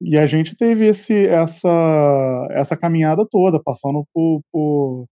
[0.00, 5.08] E a gente teve esse, essa, essa caminhada toda, passando por, por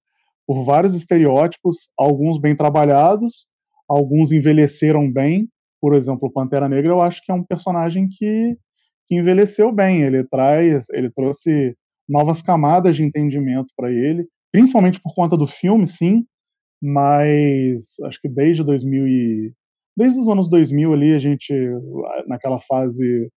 [0.47, 3.49] por vários estereótipos, alguns bem trabalhados,
[3.88, 5.49] alguns envelheceram bem.
[5.81, 8.57] Por exemplo, o Pantera Negra, eu acho que é um personagem que,
[9.07, 10.03] que envelheceu bem.
[10.03, 11.77] Ele traz, ele trouxe
[12.09, 16.25] novas camadas de entendimento para ele, principalmente por conta do filme, sim,
[16.81, 19.53] mas acho que desde 2000 e
[19.96, 21.54] desde os anos 2000 ali a gente
[22.26, 23.30] naquela fase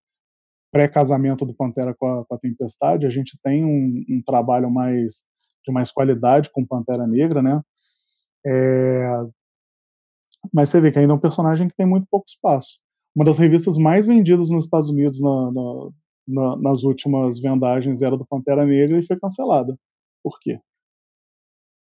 [0.72, 5.24] pré-casamento do Pantera com a, com a, Tempestade, a gente tem um, um trabalho mais
[5.66, 7.62] de mais qualidade com Pantera Negra, né?
[8.46, 9.24] É...
[10.54, 12.80] Mas você vê que ainda é um personagem que tem muito pouco espaço.
[13.16, 15.90] Uma das revistas mais vendidas nos Estados Unidos na, na,
[16.28, 19.78] na, nas últimas vendagens era do Pantera Negra e foi cancelada.
[20.24, 20.60] Por quê?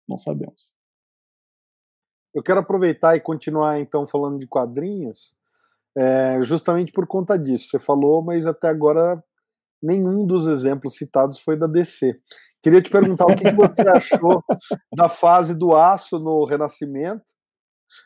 [0.09, 0.75] Não sabemos.
[2.35, 5.33] Eu quero aproveitar e continuar então falando de quadrinhos,
[5.97, 7.69] é, justamente por conta disso.
[7.69, 9.23] Você falou, mas até agora
[9.83, 12.19] nenhum dos exemplos citados foi da DC.
[12.63, 14.43] Queria te perguntar o que você achou
[14.95, 17.25] da fase do aço no Renascimento,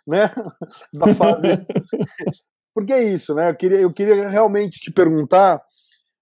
[0.06, 0.30] né?
[0.92, 1.42] Da fase.
[2.74, 3.50] Porque é isso, né?
[3.50, 5.62] Eu queria, eu queria realmente te perguntar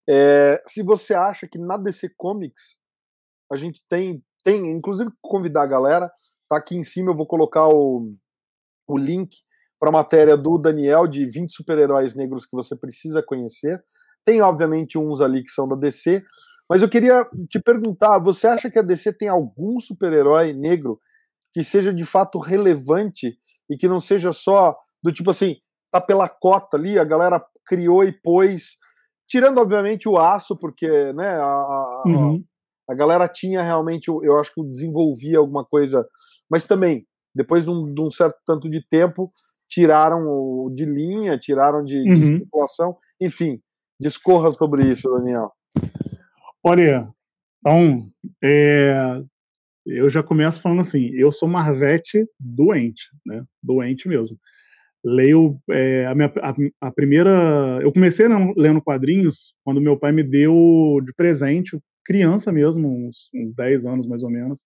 [0.09, 2.77] é, se você acha que na DC Comics
[3.51, 6.12] a gente tem, tem, inclusive convidar a galera,
[6.49, 8.13] tá aqui em cima eu vou colocar o,
[8.89, 9.37] o link
[9.79, 13.83] para a matéria do Daniel de 20 super-heróis negros que você precisa conhecer.
[14.25, 16.25] Tem, obviamente, uns ali que são da DC,
[16.69, 20.99] mas eu queria te perguntar: você acha que a DC tem algum super-herói negro
[21.53, 23.37] que seja de fato relevante
[23.71, 25.57] e que não seja só do tipo assim,
[25.93, 28.77] tá pela cota ali, a galera criou e pôs,
[29.29, 32.43] tirando obviamente o aço, porque né, a, uhum.
[32.89, 36.07] a, a galera tinha realmente, eu acho que desenvolvia alguma coisa,
[36.51, 39.29] mas também, depois de um, de um certo tanto de tempo,
[39.69, 42.15] tiraram de linha, tiraram de, uhum.
[42.15, 43.61] de circulação, enfim,
[44.01, 45.53] discorra sobre isso, Daniel.
[46.63, 47.09] Olha,
[47.61, 48.09] então,
[48.43, 49.23] é,
[49.87, 53.45] eu já começo falando assim, eu sou Marvete doente, né?
[53.63, 54.39] Doente mesmo.
[55.05, 56.55] Leio é, a, minha, a,
[56.89, 57.79] a, primeira.
[57.83, 58.27] Eu comecei
[58.57, 64.07] lendo quadrinhos quando meu pai me deu de presente, criança mesmo, uns, uns 10 anos
[64.07, 64.65] mais ou menos.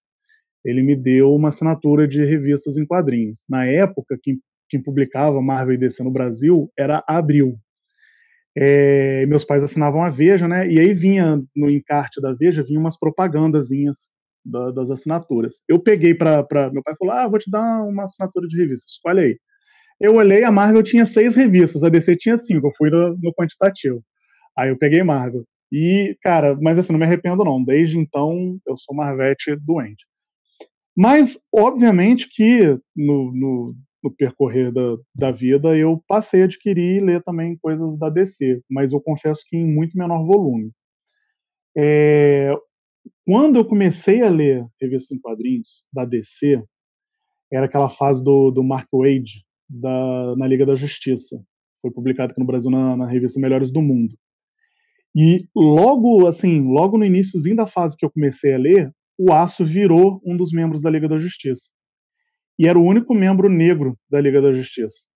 [0.69, 3.43] Ele me deu uma assinatura de revistas em quadrinhos.
[3.49, 7.59] Na época, quem, quem publicava Marvel e DC no Brasil era Abril,
[8.57, 10.69] é, meus pais assinavam a Veja, né?
[10.71, 14.11] E aí vinha no encarte da Veja vinha umas propagandazinhas
[14.45, 15.63] da, das assinaturas.
[15.69, 19.21] Eu peguei para meu pai falou: "Ah, vou te dar uma assinatura de revista, escolhe
[19.21, 19.39] aí".
[20.01, 22.69] Eu olhei, a Marvel tinha seis revistas, a DC tinha cinco.
[22.69, 24.03] Eu fui no, no quantitativo.
[24.57, 25.45] Aí eu peguei Marvel.
[25.73, 27.63] E, cara, mas assim, não me arrependo não.
[27.65, 30.05] Desde então, eu sou Marvete doente.
[31.01, 37.05] Mas, obviamente que no, no, no percorrer da, da vida, eu passei a adquirir e
[37.05, 40.73] ler também coisas da DC, mas eu confesso que em muito menor volume.
[41.77, 42.53] É,
[43.25, 46.61] quando eu comecei a ler revistas em quadrinhos da DC,
[47.53, 51.41] era aquela fase do, do Mark Wade da, na Liga da Justiça.
[51.81, 54.17] Foi publicado aqui no Brasil na, na revista Melhores do Mundo.
[55.15, 59.65] E logo, assim, logo no iníciozinho da fase que eu comecei a ler, o Aço
[59.65, 61.71] virou um dos membros da Liga da Justiça
[62.59, 65.07] e era o único membro negro da Liga da Justiça.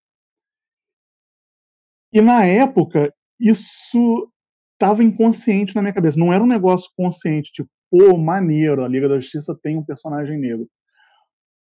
[2.13, 4.31] E na época, isso
[4.75, 6.19] estava inconsciente na minha cabeça.
[6.19, 10.39] Não era um negócio consciente, tipo, pô, maneiro, a Liga da Justiça tem um personagem
[10.39, 10.69] negro.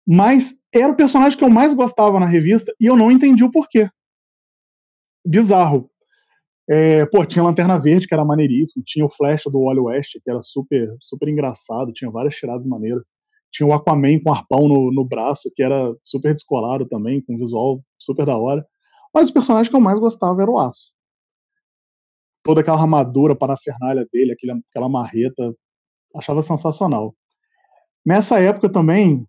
[0.06, 3.52] Mas era o personagem que eu mais gostava na revista e eu não entendi o
[3.52, 3.90] porquê.
[5.26, 5.90] Bizarro.
[6.68, 10.30] É, pô, tinha Lanterna Verde, que era maneiríssimo, tinha o Flash do Wally West, que
[10.30, 13.08] era super, super engraçado, tinha várias tiradas maneiras.
[13.52, 17.82] Tinha o Aquaman com arpão no, no braço, que era super descolado também, com visual
[17.98, 18.66] super da hora.
[19.14, 20.92] Mas o personagem que eu mais gostava era o Aço.
[22.44, 25.56] Toda aquela armadura, parafernália dele, aquele, aquela marreta,
[26.14, 27.16] achava sensacional.
[28.06, 29.26] Nessa época também,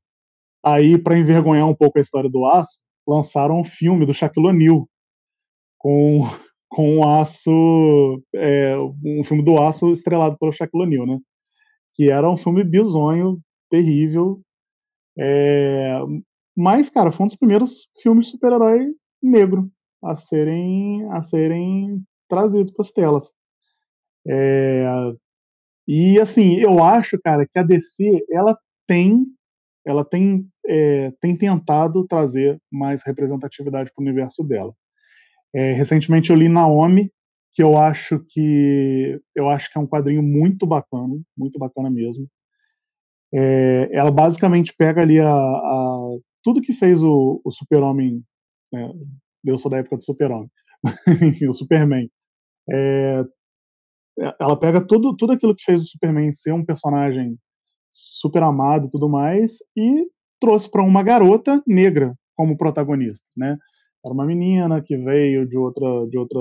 [0.64, 4.88] aí para envergonhar um pouco a história do Aço, lançaram um filme do Shaquille O'Neal
[5.78, 6.28] com
[6.68, 11.18] com o Aço, é, um filme do Aço estrelado pelo Shaquille O'Neal, né?
[11.94, 14.40] Que era um filme bizonho, terrível,
[15.18, 15.98] é,
[16.56, 19.70] mas, cara, foi um dos primeiros filmes de super-herói negro
[20.02, 23.32] a serem, a serem trazidos para as telas.
[24.28, 24.84] É,
[25.88, 29.24] e assim, eu acho, cara, que a DC ela tem,
[29.84, 34.74] ela tem, é, tem tentado trazer mais representatividade para o universo dela.
[35.54, 37.10] É, recentemente eu li Naomi,
[37.52, 42.28] que eu acho que eu acho que é um quadrinho muito bacana, muito bacana mesmo.
[43.34, 48.22] É, ela basicamente pega ali a, a tudo que fez o, o Super-Homem,
[48.72, 48.92] né,
[49.44, 50.50] eu sou da época do Super-Homem,
[51.48, 52.08] o Superman.
[52.70, 53.24] É,
[54.40, 57.36] ela pega tudo, tudo aquilo que fez o Superman ser um personagem
[57.92, 60.06] super amado e tudo mais, e
[60.40, 63.56] trouxe para uma garota negra como protagonista, né?
[64.06, 66.38] Era uma menina que veio de outra, de outra,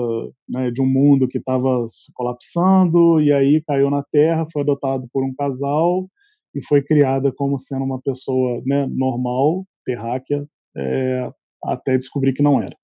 [0.48, 5.24] né, de um mundo que estava colapsando e aí caiu na Terra, foi adotado por
[5.24, 6.08] um casal
[6.54, 11.28] e foi criada como sendo uma pessoa né, normal, terráquea, é,
[11.64, 12.76] até descobrir que não era.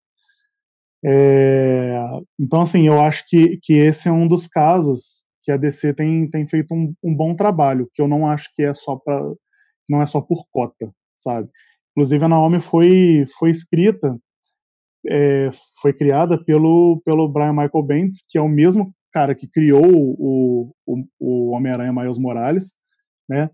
[1.04, 2.00] É,
[2.36, 6.28] então, assim, eu acho que, que esse é um dos casos que a DC tem,
[6.28, 9.22] tem feito um, um bom trabalho, que eu não acho que é só para
[9.88, 11.48] não é só por cota, sabe?
[11.92, 14.18] Inclusive a Naomi foi foi escrita
[15.08, 19.84] é, foi criada pelo pelo Brian Michael Bendis, que é o mesmo cara que criou
[19.84, 22.74] o, o, o Homem-Aranha Miles Morales,
[23.28, 23.50] né?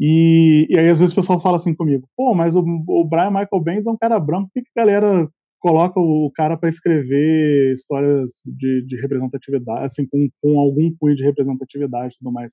[0.00, 3.30] E, e aí às vezes o pessoal fala assim comigo, pô, mas o, o Brian
[3.30, 5.28] Michael Bendis é um cara branco, por que, que a galera
[5.58, 11.24] coloca o cara para escrever histórias de, de, representatividade, assim, com, com algum cunho de
[11.24, 12.52] representatividade e tudo mais.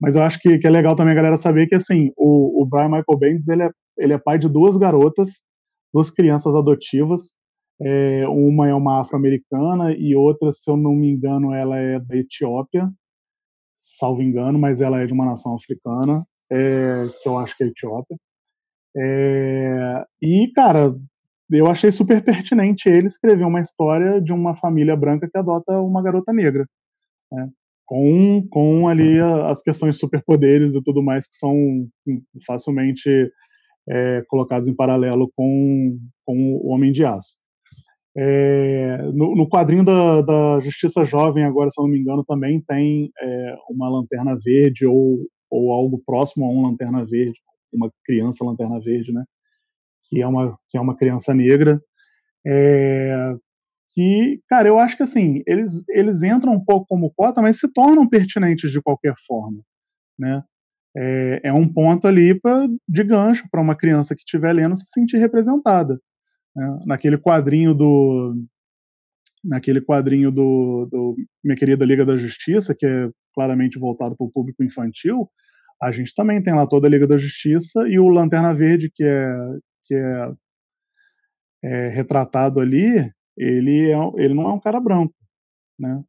[0.00, 2.66] Mas eu acho que, que, é legal também a galera saber que, assim, o, o
[2.66, 5.42] Brian Michael Bendis, ele é, ele é pai de duas garotas,
[5.92, 7.34] duas crianças adotivas,
[7.80, 12.16] é, uma é uma afro-americana e outra, se eu não me engano, ela é da
[12.16, 12.90] Etiópia,
[13.74, 17.66] salvo engano, mas ela é de uma nação africana, é, que eu acho que é
[17.66, 18.16] Etiópia.
[18.96, 20.94] É, e, cara,
[21.50, 26.02] eu achei super pertinente ele escrever uma história de uma família branca que adota uma
[26.02, 26.66] garota negra,
[27.32, 27.50] né?
[27.86, 31.88] com, com ali as questões de superpoderes e tudo mais que são
[32.46, 33.30] facilmente
[33.88, 37.36] é, colocados em paralelo com, com o Homem de Aço.
[38.16, 42.60] É, no, no, quadrinho da, da, Justiça Jovem, agora, se eu não me engano, também
[42.60, 45.18] tem é, uma lanterna verde ou,
[45.50, 47.34] ou algo próximo a uma lanterna verde,
[47.72, 49.24] uma criança lanterna verde, né?
[50.08, 51.80] que é uma, que é uma criança negra.
[52.46, 53.34] É,
[53.94, 57.72] que, cara, eu acho que assim, eles, eles entram um pouco como cota, mas se
[57.72, 59.62] tornam pertinentes de qualquer forma,
[60.18, 60.42] né?
[60.96, 64.86] É, é um ponto ali pra, de gancho para uma criança que estiver lendo se
[64.86, 66.00] sentir representada.
[66.54, 66.78] Né?
[66.86, 68.34] Naquele quadrinho do
[69.42, 74.30] naquele quadrinho do, do Minha Querida Liga da Justiça, que é claramente voltado para o
[74.30, 75.28] público infantil,
[75.82, 79.04] a gente também tem lá toda a Liga da Justiça e o Lanterna Verde, que
[79.04, 79.34] é,
[79.84, 80.32] que é,
[81.62, 85.14] é retratado ali, ele, é, ele não é um cara branco,
[85.78, 86.02] né?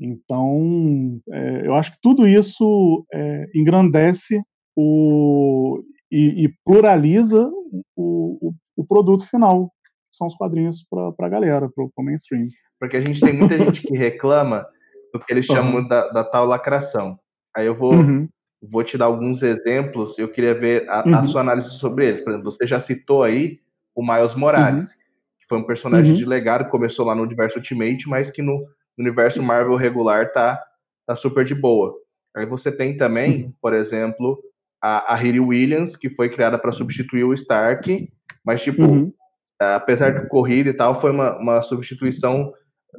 [0.00, 4.42] Então, é, eu acho que tudo isso é, engrandece
[4.74, 7.46] o, e, e pluraliza
[7.94, 9.70] o, o, o, produto final,
[10.10, 12.48] são os quadrinhos para a galera, para o mainstream.
[12.78, 14.66] Porque a gente tem muita gente que reclama
[15.12, 15.88] do que eles chamam uhum.
[15.88, 17.18] da, da, tal lacração.
[17.56, 18.28] Aí eu vou, uhum.
[18.62, 21.14] Vou te dar alguns exemplos, eu queria ver a, uhum.
[21.14, 22.20] a, sua análise sobre eles.
[22.20, 23.58] Por exemplo, você já citou aí
[23.94, 24.98] o Miles Morales, uhum.
[25.40, 26.18] que foi um personagem uhum.
[26.18, 28.66] de legado, que começou lá no universo Ultimate, mas que no,
[28.98, 30.62] universo Marvel regular tá,
[31.06, 31.94] tá super de boa.
[32.36, 33.52] Aí você tem também, uhum.
[33.62, 34.38] por exemplo,
[34.82, 38.12] a, a Riri Williams, que foi criada para substituir o Stark,
[38.44, 39.12] mas tipo, uhum.
[39.60, 42.52] Apesar de corrida e tal, foi uma, uma substituição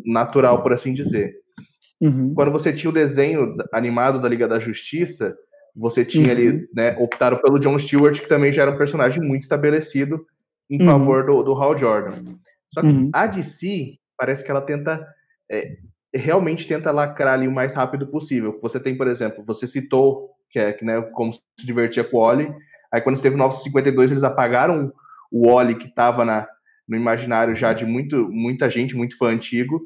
[0.05, 1.33] natural, por assim dizer.
[1.99, 2.33] Uhum.
[2.33, 5.35] Quando você tinha o desenho animado da Liga da Justiça,
[5.75, 6.31] você tinha uhum.
[6.31, 10.25] ali, né, optaram pelo John Stewart, que também já era um personagem muito estabelecido
[10.69, 10.85] em uhum.
[10.85, 12.23] favor do, do Hal Jordan.
[12.73, 13.09] Só que uhum.
[13.13, 15.05] a DC, parece que ela tenta,
[15.51, 15.77] é,
[16.13, 18.57] realmente tenta lacrar ali o mais rápido possível.
[18.61, 22.53] Você tem, por exemplo, você citou que é né, como se divertia com o Oli,
[22.91, 24.91] aí quando esteve no 952 eles apagaram
[25.31, 26.25] o Oli que estava
[26.87, 29.81] no imaginário já de muito, muita gente, muito fã antigo,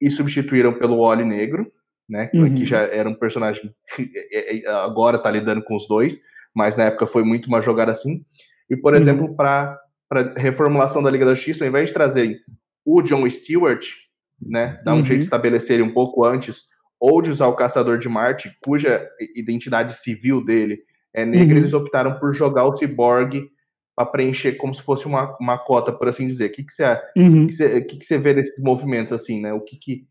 [0.00, 1.70] e substituíram pelo Oli Negro,
[2.08, 2.30] né?
[2.34, 2.54] Uhum.
[2.54, 6.18] Que já era um personagem que é, é, agora tá lidando com os dois.
[6.54, 8.24] mas na época foi muito uma jogada assim.
[8.68, 8.98] E, por uhum.
[8.98, 9.78] exemplo, para
[10.36, 12.36] reformulação da Liga da Justiça, ao invés de trazerem
[12.84, 13.86] o John Stewart,
[14.40, 15.04] né, dar um uhum.
[15.04, 16.62] jeito de estabelecer ele um pouco antes,
[16.98, 20.78] ou de usar o Caçador de Marte, cuja identidade civil dele
[21.14, 21.60] é negra, uhum.
[21.60, 23.48] eles optaram por jogar o Cyborg
[24.00, 26.46] para preencher como se fosse uma, uma cota, por assim dizer.
[26.46, 26.84] O que, que, você,
[27.16, 27.46] uhum.
[27.46, 29.52] que, você, que, que você vê desses movimentos, assim, né?
[29.52, 30.06] O que, que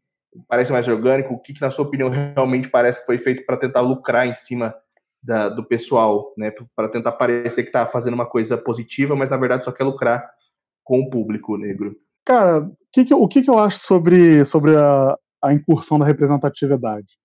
[0.48, 1.34] parece mais orgânico?
[1.34, 4.34] O que, que, na sua opinião, realmente parece que foi feito para tentar lucrar em
[4.34, 4.76] cima
[5.24, 6.52] da, do pessoal, né?
[6.76, 10.30] Para tentar parecer que está fazendo uma coisa positiva, mas na verdade só quer lucrar
[10.84, 11.96] com o público negro.
[12.26, 17.18] Cara, que que, o que, que eu acho sobre, sobre a, a incursão da representatividade?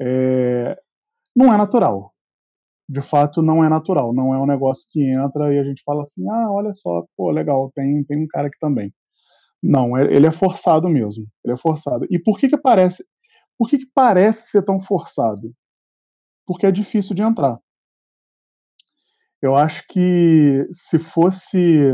[0.00, 0.78] É,
[1.34, 2.12] não é natural
[2.90, 6.02] de fato não é natural, não é um negócio que entra e a gente fala
[6.02, 8.92] assim, ah, olha só, pô, legal, tem, tem um cara aqui também.
[9.62, 12.04] Não, é, ele é forçado mesmo, ele é forçado.
[12.10, 13.04] E por que que parece,
[13.56, 15.54] por que que parece ser tão forçado?
[16.44, 17.60] Porque é difícil de entrar.
[19.40, 21.92] Eu acho que se fosse,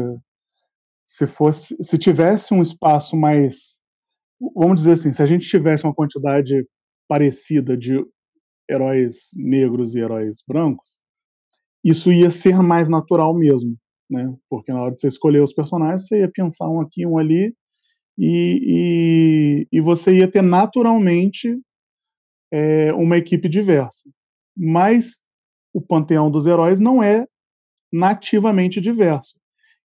[1.04, 3.80] se fosse, se tivesse um espaço mais,
[4.54, 6.66] vamos dizer assim, se a gente tivesse uma quantidade
[7.06, 8.02] parecida de
[8.68, 11.00] heróis negros e heróis brancos,
[11.84, 13.76] isso ia ser mais natural mesmo,
[14.10, 14.34] né?
[14.48, 17.54] Porque na hora de você escolher os personagens, você ia pensar um aqui, um ali,
[18.18, 21.56] e, e, e você ia ter naturalmente
[22.50, 24.08] é, uma equipe diversa.
[24.56, 25.20] Mas
[25.72, 27.26] o panteão dos heróis não é
[27.92, 29.38] nativamente diverso.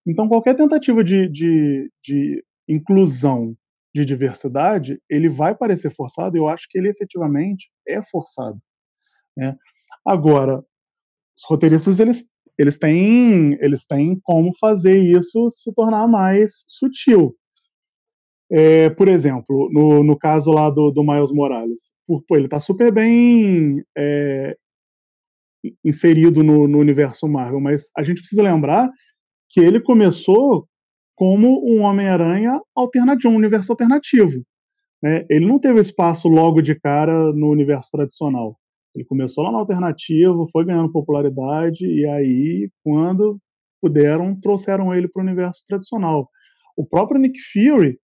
[0.06, 3.56] Então, qualquer tentativa de, de, de inclusão
[3.94, 8.58] de diversidade, ele vai parecer forçado, eu acho que ele efetivamente é forçado.
[9.36, 9.56] Né?
[10.04, 10.58] Agora,
[11.36, 12.24] os roteiristas eles,
[12.58, 17.34] eles, têm, eles têm como fazer isso se tornar mais sutil.
[18.50, 22.92] É, por exemplo, no, no caso lá do, do Miles Morales, pô, ele está super
[22.92, 24.54] bem é,
[25.82, 28.90] inserido no, no universo Marvel, mas a gente precisa lembrar
[29.48, 30.68] que ele começou
[31.14, 34.42] como um Homem-Aranha alternativo, um universo alternativo.
[35.02, 35.24] Né?
[35.28, 38.58] Ele não teve espaço logo de cara no universo tradicional.
[38.94, 43.38] Ele começou lá no alternativo, foi ganhando popularidade e aí, quando
[43.80, 46.28] puderam, trouxeram ele para o universo tradicional.
[46.76, 47.98] O próprio Nick Fury,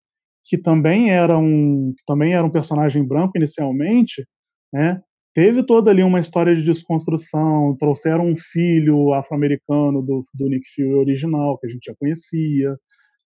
[0.45, 4.27] que também era um, também era um personagem branco inicialmente,
[4.73, 5.01] né?
[5.35, 10.95] Teve toda ali uma história de desconstrução, trouxeram um filho afro-americano do, do Nick Fury
[10.95, 12.75] original, que a gente já conhecia,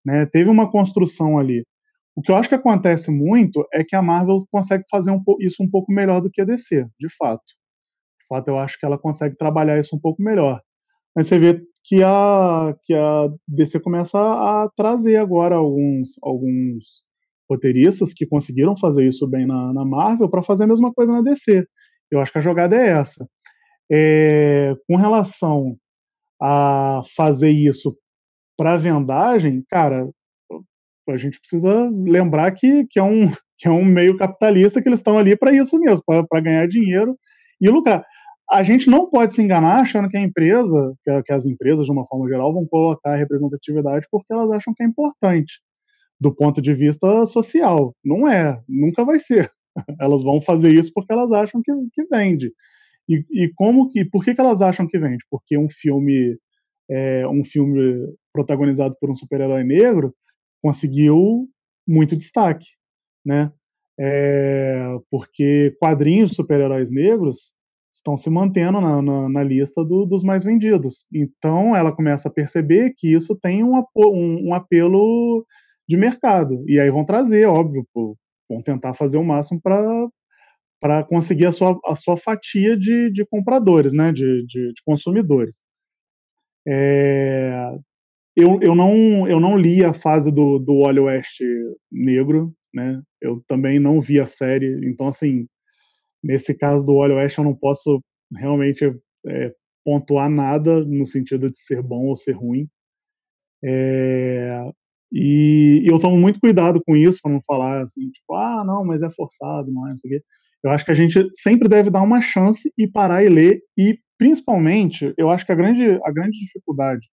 [0.04, 0.26] né?
[0.26, 1.64] Teve uma construção ali.
[2.14, 5.62] O que eu acho que acontece muito é que a Marvel consegue fazer um, isso
[5.62, 7.42] um pouco melhor do que a DC, de fato.
[8.20, 10.60] De fato, eu acho que ela consegue trabalhar isso um pouco melhor.
[11.16, 17.02] Mas você vê que a, que a DC começa a trazer agora alguns, alguns
[17.50, 21.22] roteiristas que conseguiram fazer isso bem na, na Marvel para fazer a mesma coisa na
[21.22, 21.66] DC.
[22.10, 23.26] Eu acho que a jogada é essa.
[23.90, 25.76] É, com relação
[26.40, 27.96] a fazer isso
[28.56, 30.08] para vendagem, cara,
[31.08, 35.00] a gente precisa lembrar que, que, é, um, que é um meio capitalista que eles
[35.00, 37.16] estão ali para isso mesmo, para ganhar dinheiro
[37.60, 38.04] e lucrar.
[38.50, 41.92] A gente não pode se enganar achando que a empresa, que, que as empresas, de
[41.92, 45.60] uma forma geral, vão colocar representatividade porque elas acham que é importante
[46.20, 47.94] do ponto de vista social.
[48.04, 49.50] Não é, nunca vai ser.
[50.00, 52.52] Elas vão fazer isso porque elas acham que, que vende.
[53.08, 55.24] E, e como que, por que, que elas acham que vende?
[55.30, 56.36] Porque um filme,
[56.90, 60.14] é, um filme protagonizado por um super-herói negro
[60.62, 61.48] conseguiu
[61.86, 62.66] muito destaque,
[63.24, 63.52] né?
[64.00, 67.52] É, porque quadrinhos de super-heróis negros
[67.92, 71.06] estão se mantendo na, na, na lista do, dos mais vendidos.
[71.12, 75.44] Então ela começa a perceber que isso tem um, um, um apelo
[75.86, 76.64] de mercado.
[76.66, 78.16] E aí vão trazer, óbvio, pô,
[78.48, 83.92] vão tentar fazer o máximo para conseguir a sua, a sua fatia de, de compradores,
[83.92, 85.62] né, de, de, de consumidores.
[86.66, 87.76] É,
[88.36, 91.40] eu, eu, não, eu não li a fase do, do West
[91.90, 93.02] negro, né?
[93.20, 95.46] Eu também não vi a série, então assim,
[96.22, 98.02] nesse caso do Wally West eu não posso
[98.34, 98.84] realmente
[99.26, 99.54] é,
[99.84, 102.68] pontuar nada no sentido de ser bom ou ser ruim.
[103.64, 104.70] É,
[105.12, 108.84] e, e, eu tomo muito cuidado com isso para não falar assim, tipo, ah, não,
[108.84, 110.24] mas é forçado, não é, não sei o quê.
[110.64, 113.98] Eu acho que a gente sempre deve dar uma chance e parar e ler e
[114.16, 117.08] principalmente, eu acho que a grande a grande dificuldade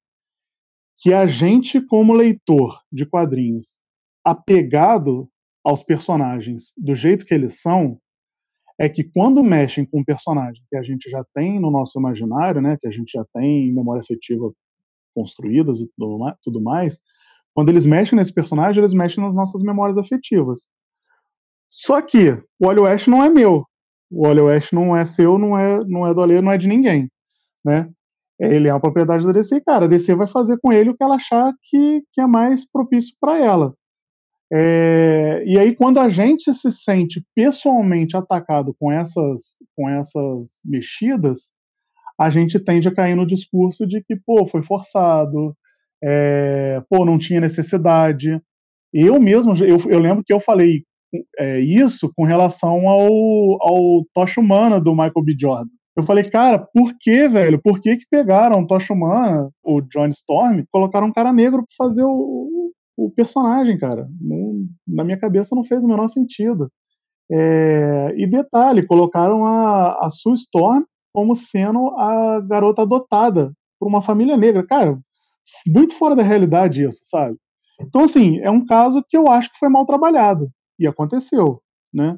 [1.00, 3.80] que a gente, como leitor de quadrinhos,
[4.24, 5.30] apegado
[5.64, 8.00] aos personagens do jeito que eles são,
[8.78, 12.62] é que quando mexem com um personagem que a gente já tem no nosso imaginário,
[12.62, 14.52] né, que a gente já tem em memória afetiva
[15.16, 15.90] construídas e
[16.42, 17.00] tudo mais,
[17.54, 20.70] quando eles mexem nesse personagem, eles mexem nas nossas memórias afetivas.
[21.70, 23.66] Só que o Olho Oeste não é meu.
[24.10, 26.68] O Olho Oeste não é seu, não é, não é do Alê, não é de
[26.68, 27.10] ninguém,
[27.64, 27.90] né?
[28.40, 29.86] Ele é uma propriedade da DC, cara.
[29.86, 33.16] A DC vai fazer com ele o que ela achar que, que é mais propício
[33.20, 33.74] para ela.
[34.52, 41.52] É, e aí, quando a gente se sente pessoalmente atacado com essas, com essas mexidas,
[42.20, 45.56] a gente tende a cair no discurso de que, pô, foi forçado,
[46.04, 48.42] é, pô, não tinha necessidade.
[48.94, 50.84] Eu mesmo, eu, eu lembro que eu falei
[51.38, 53.08] é, isso com relação ao,
[53.62, 55.36] ao Tocha Humana do Michael B.
[55.40, 55.79] Jordan.
[56.00, 57.62] Eu falei, cara, por que, velho?
[57.62, 62.04] Por que que pegaram Tocha Humana, o John Storm, colocaram um cara negro pra fazer
[62.06, 64.08] o, o personagem, cara?
[64.22, 66.72] Não, na minha cabeça não fez o menor sentido.
[67.30, 74.02] É, e detalhe, colocaram a, a Sue Storm como sendo a garota adotada por uma
[74.02, 74.66] família negra.
[74.66, 74.98] Cara,
[75.68, 77.36] muito fora da realidade isso, sabe?
[77.82, 80.50] Então, assim, é um caso que eu acho que foi mal trabalhado.
[80.80, 81.62] E aconteceu,
[81.94, 82.18] né?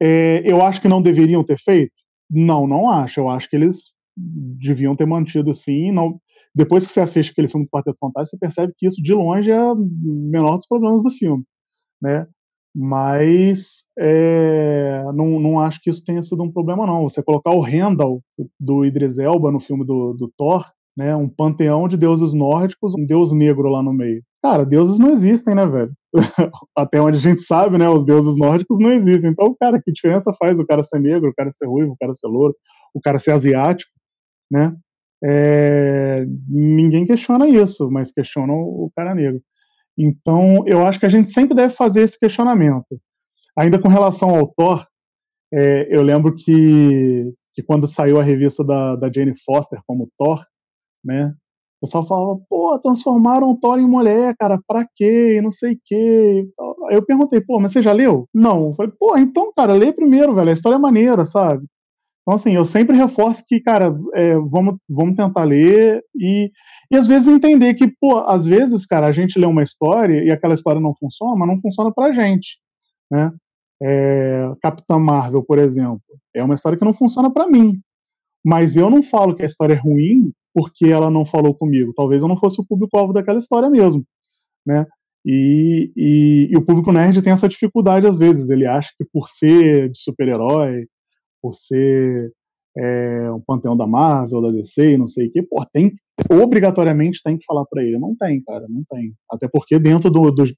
[0.00, 1.97] É, eu acho que não deveriam ter feito?
[2.30, 3.20] Não, não acho.
[3.20, 5.92] Eu acho que eles deviam ter mantido sim.
[5.92, 6.20] Não...
[6.54, 9.50] Depois que você assiste aquele filme do Quarteto Fantástico, você percebe que isso, de longe,
[9.50, 11.44] é o menor dos problemas do filme,
[12.02, 12.26] né?
[12.74, 17.08] Mas é, não, não acho que isso tenha sido um problema, não.
[17.08, 18.22] Você colocar o Randall
[18.58, 20.64] do Idris Elba no filme do, do Thor,
[20.96, 24.22] né, um panteão de deuses nórdicos, um deus negro lá no meio.
[24.42, 25.92] Cara, deuses não existem, né, velho?
[26.76, 29.30] Até onde a gente sabe, né, os deuses nórdicos não existem.
[29.30, 32.14] Então, cara, que diferença faz o cara ser negro, o cara ser ruivo, o cara
[32.14, 32.54] ser louro,
[32.94, 33.90] o cara ser asiático,
[34.50, 34.74] né?
[35.24, 39.40] É, ninguém questiona isso, mas questiona o cara negro.
[39.98, 43.00] Então, eu acho que a gente sempre deve fazer esse questionamento.
[43.58, 44.86] Ainda com relação ao Thor,
[45.52, 50.44] é, eu lembro que, que quando saiu a revista da, da Jane Foster como Thor,
[51.04, 51.34] né,
[51.80, 55.40] o pessoal falava, pô, transformaram o Thor em mulher, cara, pra quê?
[55.40, 56.48] Não sei o quê.
[56.90, 58.28] Aí eu perguntei, pô, mas você já leu?
[58.34, 58.68] Não.
[58.70, 61.64] Eu falei, pô, então, cara, lê primeiro, velho, a história é maneira, sabe?
[62.22, 66.50] Então, assim, eu sempre reforço que, cara, é, vamos, vamos tentar ler e,
[66.90, 70.30] e às vezes entender que, pô, às vezes, cara, a gente lê uma história e
[70.30, 72.58] aquela história não funciona, mas não funciona pra gente,
[73.10, 73.32] né?
[73.80, 76.02] É, Capitã Marvel, por exemplo,
[76.34, 77.80] é uma história que não funciona para mim,
[78.44, 81.92] mas eu não falo que a história é ruim porque ela não falou comigo.
[81.94, 84.04] Talvez eu não fosse o público-alvo daquela história mesmo,
[84.66, 84.84] né?
[85.24, 88.50] E, e, e, o público nerd tem essa dificuldade às vezes.
[88.50, 90.86] Ele acha que por ser de super-herói,
[91.40, 92.32] por ser
[92.76, 95.92] é, um panteão da Marvel, da DC, não sei o que, pô, tem,
[96.28, 97.98] obrigatoriamente tem que falar para ele.
[97.98, 99.14] Não tem, cara, não tem.
[99.30, 100.52] Até porque dentro do, dos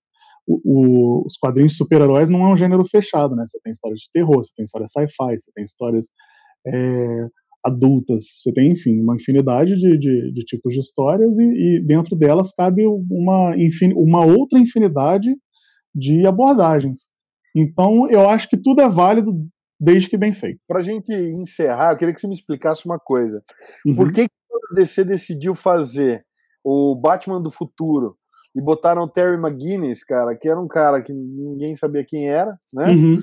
[0.47, 3.45] o, os quadrinhos de super-heróis não é um gênero fechado, né?
[3.47, 6.07] Você tem histórias de terror, você tem histórias sci-fi, você tem histórias
[6.67, 7.29] é,
[7.65, 12.17] adultas, você tem, enfim, uma infinidade de, de, de tipos de histórias e, e, dentro
[12.17, 15.31] delas cabe uma, infin, uma outra infinidade
[15.95, 17.11] de abordagens.
[17.55, 19.33] Então, eu acho que tudo é válido
[19.79, 20.61] desde que bem feito.
[20.67, 23.43] Para a gente encerrar, eu queria que você me explicasse uma coisa.
[23.85, 23.97] Uhum.
[23.97, 24.35] Por que, que
[24.73, 26.25] a DC decidiu fazer
[26.65, 28.17] o Batman do futuro
[28.55, 32.57] e botaram o Terry McGuinness, cara, que era um cara que ninguém sabia quem era,
[32.75, 32.91] né?
[32.91, 33.19] Uhum.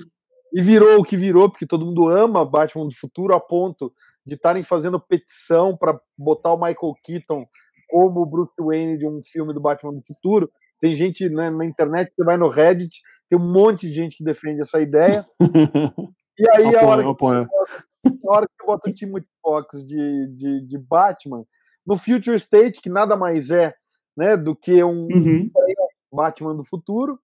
[0.52, 3.92] E virou o que virou, porque todo mundo ama Batman do futuro a ponto
[4.28, 7.46] de estarem fazendo petição para botar o Michael Keaton
[7.88, 10.50] como o Bruce Wayne de um filme do Batman do futuro.
[10.80, 14.24] Tem gente né, na internet, você vai no Reddit, tem um monte de gente que
[14.24, 15.24] defende essa ideia.
[16.40, 17.48] E aí, apoio, a, hora apoio.
[17.48, 21.44] que, a hora que eu boto o Timothy Fox de, de, de, Batman,
[21.84, 23.74] no Future State, que nada mais é
[24.16, 25.50] né, do que um uhum.
[26.12, 27.18] Batman do futuro,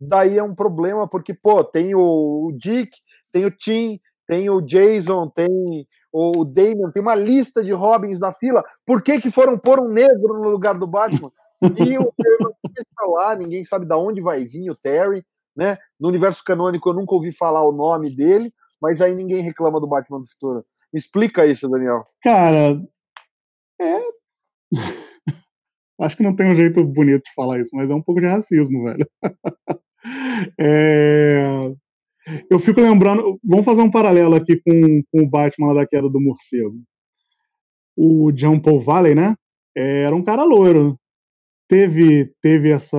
[0.00, 2.92] daí é um problema, porque, pô, tem o, Dick,
[3.32, 8.32] tem o Tim, tem o Jason, tem o Damian, tem uma lista de Robins na
[8.32, 8.62] fila.
[8.86, 11.30] Por que, que foram pôr um negro no lugar do Batman?
[11.64, 15.24] E o Terry está lá, ninguém sabe de onde vai vir o Terry
[15.56, 15.76] né?
[15.98, 19.86] No universo canônico eu nunca ouvi falar o nome dele, mas aí ninguém reclama do
[19.86, 20.64] Batman do futuro.
[20.92, 22.04] Me explica isso, Daniel.
[22.22, 22.80] Cara,
[23.80, 24.00] é.
[26.00, 28.26] Acho que não tem um jeito bonito de falar isso, mas é um pouco de
[28.26, 29.08] racismo, velho.
[30.58, 31.72] é...
[32.50, 33.38] Eu fico lembrando.
[33.42, 36.80] Vamos fazer um paralelo aqui com, com o Batman da queda do morcego.
[37.96, 39.36] O John Paul Valley, né?
[39.76, 40.98] Era um cara loiro.
[41.68, 42.98] Teve, teve, essa,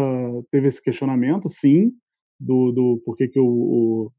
[0.51, 1.91] teve esse questionamento, sim
[2.39, 4.11] do, do por que, que o, o,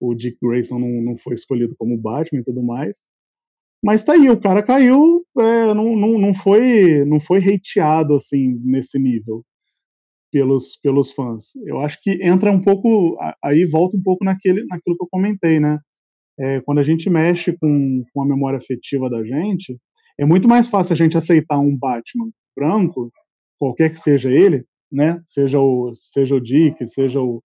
[0.00, 3.06] o, Dick Grayson não, não foi escolhido como Batman e tudo mais.
[3.82, 8.60] Mas tá aí, o cara caiu, é, não, não, não, foi, não foi hateado assim
[8.62, 9.44] nesse nível
[10.30, 11.46] pelos, pelos fãs.
[11.66, 15.60] Eu acho que entra um pouco, aí volta um pouco naquele, naquilo que eu comentei,
[15.60, 15.78] né?
[16.38, 19.78] É, quando a gente mexe com, com a memória afetiva da gente,
[20.18, 23.12] é muito mais fácil a gente aceitar um Batman branco,
[23.58, 25.20] qualquer que seja ele, né?
[25.24, 27.42] Seja o, seja o Dick, seja o,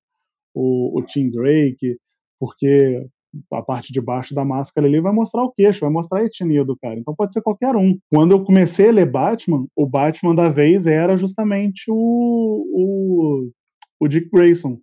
[0.53, 1.97] o, o Tim Drake,
[2.39, 3.05] porque
[3.51, 6.63] a parte de baixo da máscara ali vai mostrar o queixo, vai mostrar a etnia
[6.63, 6.99] do cara.
[6.99, 7.97] Então pode ser qualquer um.
[8.09, 13.51] Quando eu comecei a ler Batman, o Batman da vez era justamente o, o,
[13.99, 14.79] o Dick Grayson.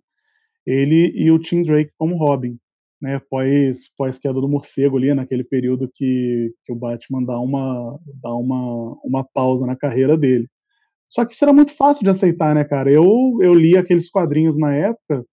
[0.65, 2.57] Ele e o Tim Drake como Robin.
[3.01, 7.99] Né, pós, pós queda do morcego ali, naquele período que, que o Batman dá uma,
[8.21, 10.47] dá uma, uma pausa na carreira dele.
[11.09, 12.89] Só que isso era muito fácil de aceitar, né, cara?
[12.89, 15.25] Eu, eu li aqueles quadrinhos na época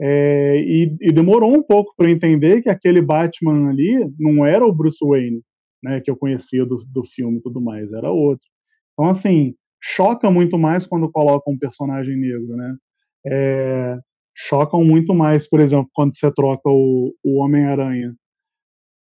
[0.00, 4.72] é, e, e, demorou um pouco para entender que aquele Batman ali não era o
[4.72, 5.42] Bruce Wayne,
[5.82, 8.46] né, que eu conhecia do, do filme e tudo mais, era outro.
[8.92, 12.76] Então, assim, choca muito mais quando colocam um personagem negro, né?
[13.26, 13.98] É,
[14.34, 18.14] chocam muito mais, por exemplo, quando você troca o, o Homem-Aranha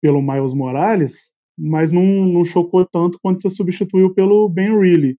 [0.01, 5.17] pelo Miles Morales, mas não, não chocou tanto quando você substituiu pelo Ben Reilly,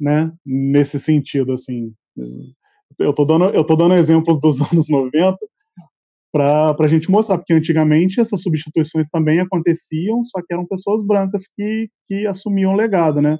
[0.00, 0.32] né?
[0.46, 1.92] Nesse sentido, assim
[2.98, 5.36] eu tô dando, eu tô dando exemplos dos anos 90
[6.32, 11.42] para a gente mostrar, porque antigamente essas substituições também aconteciam, só que eram pessoas brancas
[11.56, 13.38] que, que assumiam o legado, né?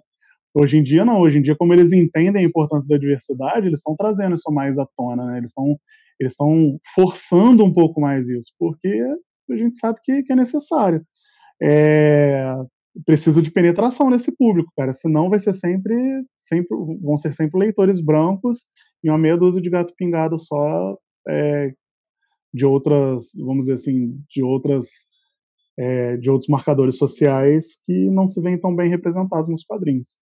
[0.55, 3.81] Hoje em dia não, hoje em dia como eles entendem a importância da diversidade, eles
[3.81, 5.39] estão trazendo isso mais à tona, né?
[5.39, 5.79] Eles estão
[6.19, 9.01] eles estão forçando um pouco mais isso, porque
[9.51, 11.01] a gente sabe que, que é necessário.
[11.63, 12.57] É,
[13.05, 15.95] precisa de penetração nesse público, cara, senão vai ser sempre,
[16.37, 18.67] sempre vão ser sempre leitores brancos
[19.03, 20.97] e uma meia dúzia de gato pingado só
[21.29, 21.73] é,
[22.53, 24.89] de outras, vamos dizer assim, de outras
[25.79, 30.19] é, de outros marcadores sociais que não se veem tão bem representados nos quadrinhos.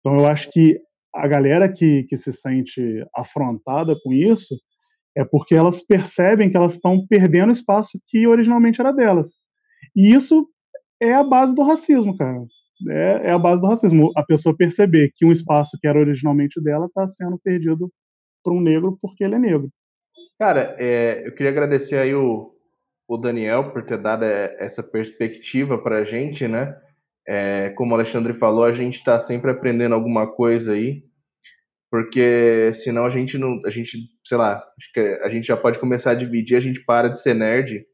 [0.00, 0.78] Então eu acho que
[1.14, 4.54] a galera que, que se sente afrontada com isso
[5.16, 9.40] é porque elas percebem que elas estão perdendo espaço que originalmente era delas.
[9.96, 10.46] E isso
[11.00, 12.44] é a base do racismo, cara.
[12.88, 14.12] É, é, a base do racismo.
[14.16, 17.90] A pessoa perceber que um espaço que era originalmente dela está sendo perdido
[18.42, 19.68] para um negro porque ele é negro.
[20.38, 22.54] Cara, é, eu queria agradecer aí o,
[23.06, 26.74] o Daniel por ter dado é, essa perspectiva para a gente, né?
[27.28, 31.02] É, como o Alexandre falou, a gente está sempre aprendendo alguma coisa aí,
[31.90, 34.64] porque senão a gente não, a gente, sei lá,
[35.22, 37.84] a gente já pode começar a dividir, a gente para de ser nerd,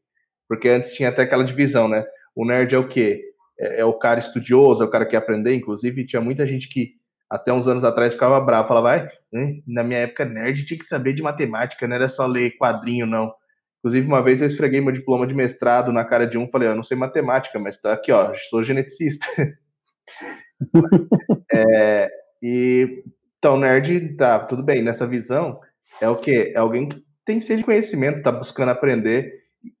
[0.47, 2.05] porque antes tinha até aquela divisão, né?
[2.35, 3.23] O nerd é o quê?
[3.59, 6.69] É, é o cara estudioso, é o cara que quer aprender, inclusive tinha muita gente
[6.69, 6.93] que
[7.29, 9.09] até uns anos atrás ficava bravo, falava, vai,
[9.67, 13.31] na minha época nerd tinha que saber de matemática, não era só ler quadrinho, não.
[13.79, 16.75] Inclusive, uma vez eu esfreguei meu diploma de mestrado na cara de um, falei, eu
[16.75, 19.25] não sei matemática, mas tá aqui, ó, sou geneticista.
[21.53, 22.09] é,
[22.41, 23.03] e
[23.37, 25.59] então, nerd, tá, tudo bem, nessa visão,
[26.01, 26.51] é o quê?
[26.55, 29.31] É alguém que tem sede de conhecimento, tá buscando aprender,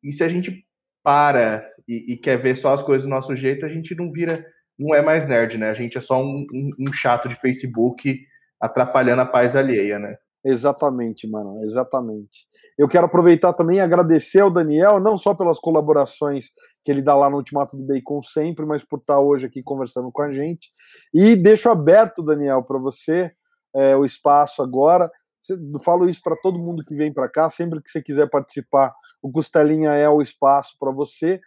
[0.03, 0.65] e se a gente
[1.03, 4.45] para e, e quer ver só as coisas do nosso jeito, a gente não vira
[4.77, 5.69] não é mais nerd, né?
[5.69, 8.19] A gente é só um, um, um chato de Facebook
[8.59, 10.15] atrapalhando a paz alheia, né?
[10.45, 12.47] Exatamente, mano, exatamente.
[12.77, 16.45] Eu quero aproveitar também e agradecer ao Daniel, não só pelas colaborações
[16.85, 20.11] que ele dá lá no Ultimato do Bacon sempre, mas por estar hoje aqui conversando
[20.11, 20.69] com a gente.
[21.13, 23.31] E deixo aberto, Daniel, para você
[23.75, 25.09] é, o espaço agora.
[25.49, 28.93] Eu falo isso para todo mundo que vem para cá, sempre que você quiser participar,
[29.21, 31.39] o Costelinha é o espaço para você.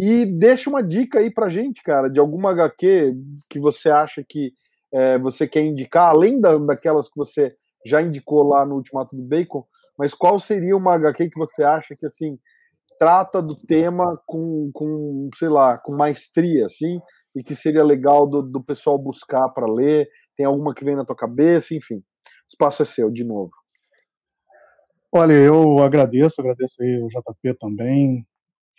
[0.00, 3.16] E deixa uma dica aí pra gente, cara, de alguma HQ
[3.50, 4.52] que você acha que
[4.92, 7.52] é, você quer indicar, além da, daquelas que você
[7.84, 9.66] já indicou lá no Ultimato do Bacon,
[9.98, 12.38] mas qual seria uma HQ que você acha que, assim,
[12.96, 17.00] trata do tema com, com sei lá, com maestria, assim,
[17.34, 20.08] e que seria legal do, do pessoal buscar para ler?
[20.36, 21.74] Tem alguma que vem na tua cabeça?
[21.74, 22.02] Enfim, o
[22.48, 23.50] espaço é seu, de novo.
[25.12, 28.24] Olha, eu agradeço, agradeço aí o JP também,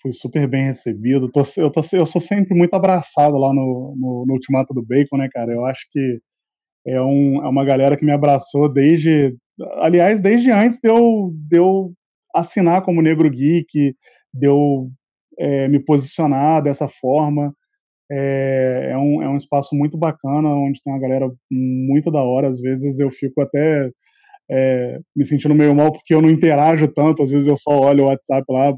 [0.02, 1.30] fui super bem recebido.
[1.32, 5.18] Tô, eu, tô, eu sou sempre muito abraçado lá no, no, no, Ultimato do Bacon,
[5.18, 5.52] né, cara?
[5.52, 6.20] Eu acho que
[6.88, 9.36] é, um, é uma galera que me abraçou desde.
[9.78, 11.94] Aliás, desde antes de eu, de eu
[12.34, 13.96] assinar como Negro Geek,
[14.34, 14.90] de eu
[15.38, 17.54] é, me posicionar dessa forma.
[18.12, 22.48] É, é, um, é um espaço muito bacana, onde tem uma galera muito da hora.
[22.48, 23.92] Às vezes eu fico até
[24.50, 28.06] é, me sentindo meio mal porque eu não interajo tanto, às vezes eu só olho
[28.06, 28.74] o WhatsApp lá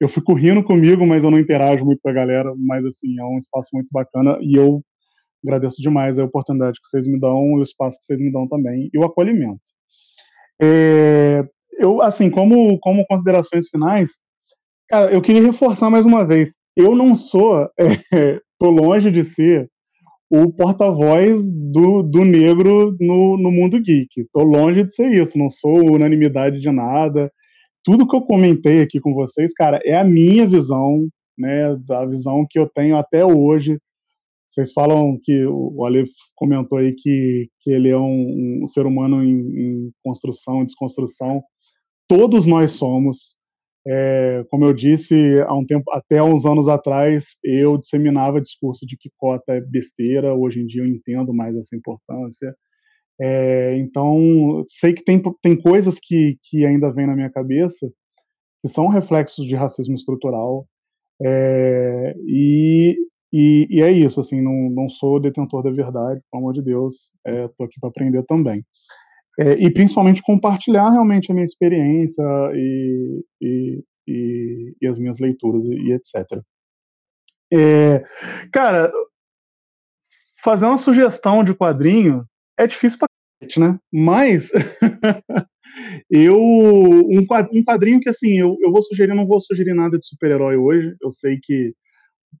[0.00, 2.52] eu fico rindo comigo, mas eu não interajo muito com a galera.
[2.56, 4.82] Mas, assim, é um espaço muito bacana e eu
[5.44, 8.88] agradeço demais a oportunidade que vocês me dão o espaço que vocês me dão também
[8.92, 9.60] e o acolhimento.
[10.60, 11.44] É,
[11.78, 14.22] eu, assim, como, como considerações finais,
[14.88, 16.56] cara, eu queria reforçar mais uma vez.
[16.74, 17.68] Eu não sou,
[18.12, 19.70] é, tô longe de ser
[20.30, 24.26] o porta-voz do, do negro no, no mundo geek.
[24.32, 27.30] Tô longe de ser isso, não sou unanimidade de nada
[27.84, 31.08] tudo que eu comentei aqui com vocês, cara, é a minha visão,
[31.38, 33.78] né, da visão que eu tenho até hoje.
[34.46, 39.22] Vocês falam que o Ale comentou aí que, que ele é um, um ser humano
[39.22, 41.42] em, em construção, desconstrução.
[42.08, 43.38] Todos nós somos.
[43.86, 48.96] É, como eu disse, há um tempo, até uns anos atrás, eu disseminava discurso de
[48.96, 50.34] que cota é besteira.
[50.34, 52.54] Hoje em dia eu entendo mais essa importância.
[53.20, 57.90] É, então, sei que tem, tem coisas que, que ainda vêm na minha cabeça
[58.62, 60.66] que são reflexos de racismo estrutural.
[61.22, 62.96] É, e,
[63.32, 67.12] e, e, é isso, assim, não, não sou detentor da verdade, pelo amor de Deus,
[67.26, 68.64] estou aqui para aprender também.
[69.38, 72.22] É, e principalmente compartilhar realmente a minha experiência
[72.54, 76.42] e, e, e, e as minhas leituras e, etc.
[77.52, 78.04] É,
[78.52, 78.92] cara,
[80.42, 82.24] fazer uma sugestão de quadrinho
[82.58, 83.08] é difícil pra
[83.58, 83.78] né?
[83.92, 84.50] Mas
[86.10, 87.26] eu um
[87.64, 90.94] quadrinho que assim eu, eu vou sugerir, não vou sugerir nada de super-herói hoje.
[91.00, 91.74] Eu sei que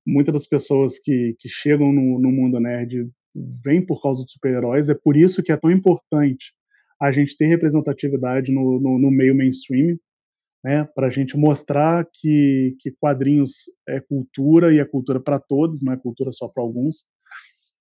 [0.06, 3.08] muitas das pessoas que, que chegam no, no mundo nerd
[3.64, 4.88] vêm por causa de super-heróis.
[4.88, 6.52] É por isso que é tão importante
[7.00, 9.98] a gente ter representatividade no, no, no meio mainstream,
[10.62, 13.52] né, para a gente mostrar que, que quadrinhos
[13.88, 17.06] é cultura e é cultura para todos, não é cultura só para alguns,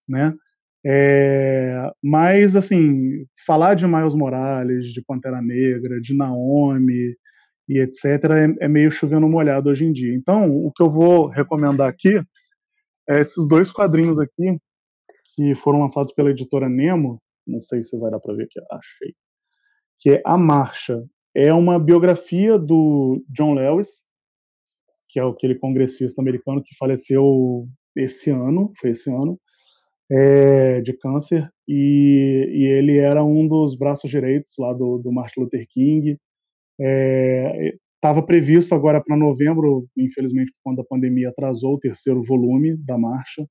[0.08, 0.34] né?
[0.86, 7.16] É, mas, assim, falar de Miles Morales, de Pantera Negra, de Naomi
[7.68, 10.14] e etc., é, é meio chovendo molhado hoje em dia.
[10.16, 12.22] Então, o que eu vou recomendar aqui
[13.10, 14.58] é esses dois quadrinhos aqui,
[15.36, 19.14] que foram lançados pela editora Nemo, não sei se vai dar para ver aqui, achei,
[20.00, 21.04] que é A Marcha.
[21.36, 24.06] É uma biografia do John Lewis,
[25.10, 29.40] que é aquele congressista americano que faleceu esse ano, foi esse ano,
[30.12, 35.41] é, de câncer, e, e, ele era um dos braços direitos lá do, do Martin
[35.41, 36.18] Luther King.
[37.95, 42.97] Estava é, previsto agora para novembro, infelizmente, quando a pandemia atrasou o terceiro volume da
[42.97, 43.45] marcha,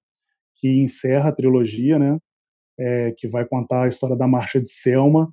[0.57, 2.19] que encerra a trilogia, né?
[2.79, 5.33] é, que vai contar a história da Marcha de Selma.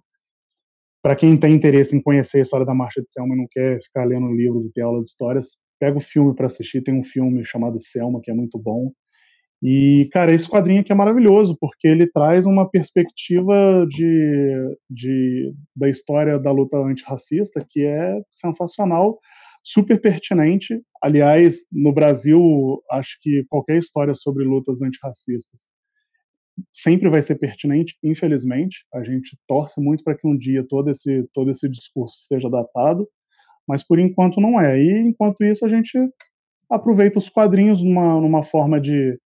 [1.01, 3.79] Para quem tem interesse em conhecer a história da Marcha de Selma e não quer
[3.81, 6.81] ficar lendo livros e ter aula de histórias, pega o filme para assistir.
[6.81, 8.91] Tem um filme chamado Selma, que é muito bom.
[9.67, 15.89] E, cara, esse quadrinho aqui é maravilhoso, porque ele traz uma perspectiva de, de, da
[15.89, 19.19] história da luta antirracista que é sensacional,
[19.63, 20.79] super pertinente.
[21.01, 22.39] Aliás, no Brasil,
[22.91, 25.61] acho que qualquer história sobre lutas antirracistas
[26.71, 28.85] sempre vai ser pertinente, infelizmente.
[28.93, 33.09] A gente torce muito para que um dia todo esse, todo esse discurso esteja datado,
[33.67, 34.79] mas por enquanto não é.
[34.79, 35.97] E enquanto isso, a gente
[36.69, 39.19] aproveita os quadrinhos numa, numa forma de.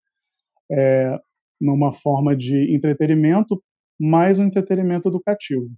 [0.70, 1.18] É,
[1.60, 3.62] numa forma de entretenimento,
[3.98, 5.68] mais um entretenimento educativo.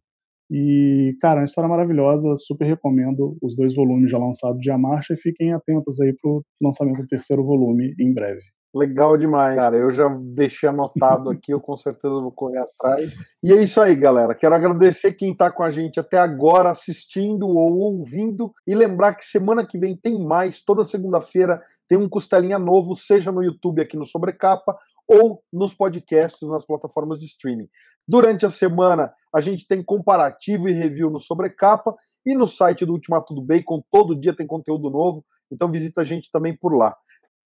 [0.50, 4.78] E, cara, é uma história maravilhosa, super recomendo os dois volumes já lançados de A
[4.78, 8.42] Marcha e fiquem atentos aí para o lançamento do terceiro volume em breve.
[8.74, 9.76] Legal demais, cara.
[9.76, 13.14] Eu já deixei anotado aqui, eu com certeza vou correr atrás.
[13.42, 14.34] E é isso aí, galera.
[14.34, 18.50] Quero agradecer quem está com a gente até agora, assistindo ou ouvindo.
[18.66, 20.64] E lembrar que semana que vem tem mais.
[20.64, 24.74] Toda segunda-feira tem um Costelinha novo, seja no YouTube aqui no Sobrecapa
[25.06, 27.68] ou nos podcasts nas plataformas de streaming.
[28.08, 31.94] Durante a semana, a gente tem comparativo e review no Sobrecapa
[32.24, 33.82] e no site do Ultimato do Bacon.
[33.90, 36.96] Todo dia tem conteúdo novo, então visita a gente também por lá.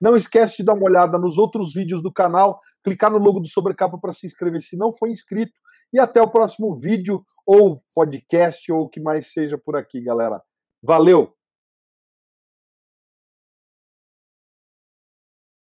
[0.03, 3.47] Não esquece de dar uma olhada nos outros vídeos do canal, clicar no logo do
[3.47, 5.53] Sobrecapa para se inscrever se não for inscrito.
[5.93, 10.41] E até o próximo vídeo, ou podcast, ou o que mais seja por aqui, galera.
[10.83, 11.33] Valeu!